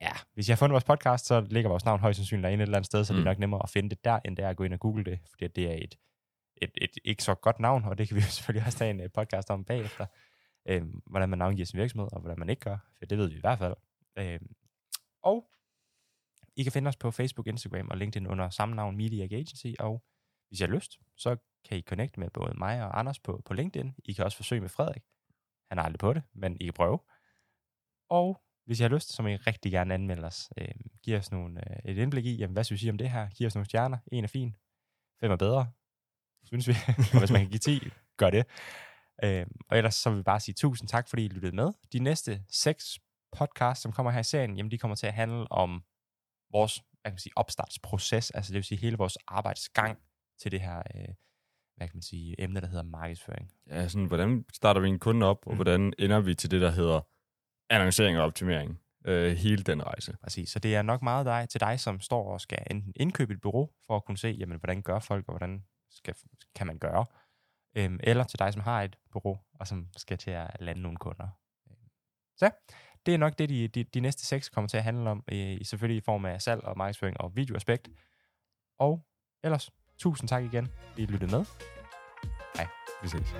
Ja, 0.00 0.12
hvis 0.34 0.48
I 0.48 0.52
har 0.52 0.56
fundet 0.56 0.72
vores 0.72 0.84
podcast, 0.84 1.26
så 1.26 1.40
ligger 1.40 1.70
vores 1.70 1.84
navn 1.84 2.00
højst 2.00 2.16
sandsynligt 2.16 2.44
derinde 2.44 2.62
et 2.62 2.66
eller 2.66 2.76
andet 2.76 2.86
sted, 2.86 3.04
så 3.04 3.12
mm. 3.12 3.16
det 3.16 3.26
er 3.26 3.30
nok 3.30 3.38
nemmere 3.38 3.62
at 3.62 3.70
finde 3.70 3.90
det 3.90 4.04
der, 4.04 4.20
end 4.24 4.36
det 4.36 4.44
er 4.44 4.48
at 4.48 4.56
gå 4.56 4.64
ind 4.64 4.74
og 4.74 4.80
google 4.80 5.04
det, 5.04 5.18
fordi 5.30 5.48
det 5.48 5.70
er 5.70 5.74
et, 5.74 5.98
et, 6.56 6.70
et 6.76 6.98
ikke 7.04 7.24
så 7.24 7.34
godt 7.34 7.60
navn, 7.60 7.84
og 7.84 7.98
det 7.98 8.08
kan 8.08 8.16
vi 8.16 8.20
jo 8.20 8.26
selvfølgelig 8.36 8.66
også 8.66 8.78
tage 8.78 8.90
en 8.90 9.00
øh, 9.00 9.10
podcast 9.10 9.50
om 9.50 9.64
bagefter, 9.64 10.06
øhm, 10.66 11.02
hvordan 11.06 11.28
man 11.28 11.38
navngiver 11.38 11.66
sin 11.66 11.80
virksomhed, 11.80 12.08
og 12.12 12.20
hvordan 12.20 12.38
man 12.38 12.50
ikke 12.50 12.60
gør, 12.60 12.78
for 12.98 13.04
det 13.04 13.18
ved 13.18 13.28
vi 13.28 13.36
i 13.36 13.40
hvert 13.40 13.58
fald. 13.58 13.74
Øhm, 14.18 14.54
og 15.22 15.50
I 16.56 16.62
kan 16.62 16.72
finde 16.72 16.88
os 16.88 16.96
på 16.96 17.10
Facebook, 17.10 17.46
Instagram 17.46 17.88
og 17.88 17.96
LinkedIn 17.96 18.26
under 18.26 18.50
samme 18.50 18.74
navn, 18.74 18.96
Media 18.96 19.24
Agency, 19.24 19.66
og 19.78 20.04
hvis 20.48 20.60
I 20.60 20.64
har 20.64 20.70
lyst, 20.70 20.98
så 21.16 21.36
kan 21.64 21.78
I 21.78 21.82
connecte 21.82 22.20
med 22.20 22.30
både 22.30 22.58
mig 22.58 22.84
og 22.84 22.98
Anders 22.98 23.18
på, 23.18 23.42
på 23.44 23.54
LinkedIn. 23.54 23.94
I 24.04 24.12
kan 24.12 24.24
også 24.24 24.36
forsøge 24.36 24.60
med 24.60 24.68
Frederik. 24.68 25.02
Han 25.72 25.78
er 25.78 25.82
aldrig 25.82 25.98
på 25.98 26.12
det, 26.12 26.22
men 26.34 26.56
I 26.60 26.64
kan 26.64 26.72
prøve. 26.72 26.98
Og 28.10 28.42
hvis 28.66 28.80
I 28.80 28.82
har 28.82 28.90
lyst, 28.90 29.12
så 29.12 29.22
må 29.22 29.28
I 29.28 29.36
rigtig 29.36 29.72
gerne 29.72 29.94
anmelde 29.94 30.24
os. 30.24 30.50
Øh, 30.58 30.74
giv 31.02 31.16
os 31.16 31.32
nogle, 31.32 31.70
øh, 31.70 31.92
et 31.92 31.98
indblik 31.98 32.26
i, 32.26 32.36
jamen, 32.36 32.52
hvad 32.52 32.64
synes 32.64 32.82
I 32.82 32.90
om 32.90 32.98
det 32.98 33.10
her? 33.10 33.28
Giv 33.28 33.46
os 33.46 33.54
nogle 33.54 33.66
stjerner. 33.66 33.98
En 34.12 34.24
er 34.24 34.28
fin. 34.28 34.56
Fem 35.20 35.30
er 35.30 35.36
bedre. 35.36 35.70
Synes 36.44 36.68
vi. 36.68 36.72
og 37.12 37.18
hvis 37.18 37.30
man 37.30 37.40
kan 37.40 37.50
give 37.50 37.58
10, 37.58 37.80
gør 38.16 38.30
det. 38.30 38.46
Øh, 39.24 39.46
og 39.68 39.76
ellers 39.76 39.94
så 39.94 40.10
vil 40.10 40.18
vi 40.18 40.22
bare 40.22 40.40
sige 40.40 40.54
tusind 40.54 40.88
tak, 40.88 41.08
fordi 41.08 41.24
I 41.24 41.28
lyttede 41.28 41.56
med. 41.56 41.72
De 41.92 41.98
næste 41.98 42.44
seks 42.48 42.98
podcasts, 43.36 43.82
som 43.82 43.92
kommer 43.92 44.12
her 44.12 44.20
i 44.20 44.24
serien, 44.24 44.56
jamen 44.56 44.70
de 44.70 44.78
kommer 44.78 44.94
til 44.94 45.06
at 45.06 45.14
handle 45.14 45.52
om 45.52 45.84
vores 46.50 46.76
hvad 46.76 47.10
kan 47.10 47.12
man 47.12 47.18
sige, 47.18 47.32
opstartsproces, 47.36 48.30
altså 48.30 48.52
det 48.52 48.56
vil 48.56 48.64
sige 48.64 48.78
hele 48.78 48.96
vores 48.96 49.18
arbejdsgang 49.28 49.98
til 50.38 50.50
det 50.52 50.60
her, 50.60 50.82
øh, 50.94 51.14
hvad 51.76 51.88
kan 51.88 51.96
man 51.96 52.02
sige, 52.02 52.42
emne, 52.42 52.60
der 52.60 52.66
hedder 52.66 52.82
markedsføring. 52.82 53.52
Ja, 53.66 53.88
sådan, 53.88 54.06
hvordan 54.06 54.44
starter 54.52 54.80
vi 54.80 54.88
en 54.88 54.98
kunde 54.98 55.26
op, 55.26 55.46
og 55.46 55.52
mm. 55.52 55.56
hvordan 55.56 55.92
ender 55.98 56.20
vi 56.20 56.34
til 56.34 56.50
det, 56.50 56.60
der 56.60 56.70
hedder 56.70 57.00
annoncering 57.70 58.18
og 58.18 58.24
optimering? 58.24 58.80
Øh, 59.04 59.36
hele 59.36 59.62
den 59.62 59.82
rejse. 59.82 60.16
Præcis, 60.22 60.50
så 60.50 60.58
det 60.58 60.76
er 60.76 60.82
nok 60.82 61.02
meget 61.02 61.26
dig, 61.26 61.48
til 61.48 61.60
dig, 61.60 61.80
som 61.80 62.00
står 62.00 62.32
og 62.32 62.40
skal 62.40 62.58
enten 62.70 62.92
indkøbe 62.96 63.34
et 63.34 63.40
bureau, 63.40 63.70
for 63.86 63.96
at 63.96 64.04
kunne 64.04 64.18
se, 64.18 64.28
jamen, 64.28 64.58
hvordan 64.58 64.82
gør 64.82 64.98
folk, 64.98 65.28
og 65.28 65.32
hvordan 65.32 65.64
skal, 65.90 66.14
kan 66.54 66.66
man 66.66 66.78
gøre, 66.78 67.06
øhm, 67.76 68.00
eller 68.02 68.24
til 68.24 68.38
dig, 68.38 68.52
som 68.52 68.62
har 68.62 68.82
et 68.82 68.96
bureau, 69.12 69.38
og 69.60 69.66
som 69.66 69.88
skal 69.96 70.18
til 70.18 70.30
at 70.30 70.56
lande 70.60 70.82
nogle 70.82 70.96
kunder. 70.96 71.28
Så 72.36 72.50
det 73.06 73.14
er 73.14 73.18
nok 73.18 73.38
det, 73.38 73.48
de, 73.48 73.68
de, 73.68 73.84
de 73.84 74.00
næste 74.00 74.26
seks 74.26 74.48
kommer 74.48 74.68
til 74.68 74.76
at 74.76 74.84
handle 74.84 75.10
om, 75.10 75.24
øh, 75.32 75.58
selvfølgelig 75.64 75.96
i 75.96 76.04
form 76.04 76.24
af 76.24 76.42
salg 76.42 76.64
og 76.64 76.78
markedsføring 76.78 77.20
og 77.20 77.36
videoaspekt. 77.36 77.88
Og 78.78 79.06
ellers 79.44 79.70
Tusind 80.02 80.28
tak 80.28 80.42
igen, 80.44 80.68
fordi 80.88 81.02
I 81.02 81.06
lyttede 81.06 81.30
med. 81.30 81.44
Hej, 82.56 82.66
vi 83.02 83.08
ses. 83.08 83.34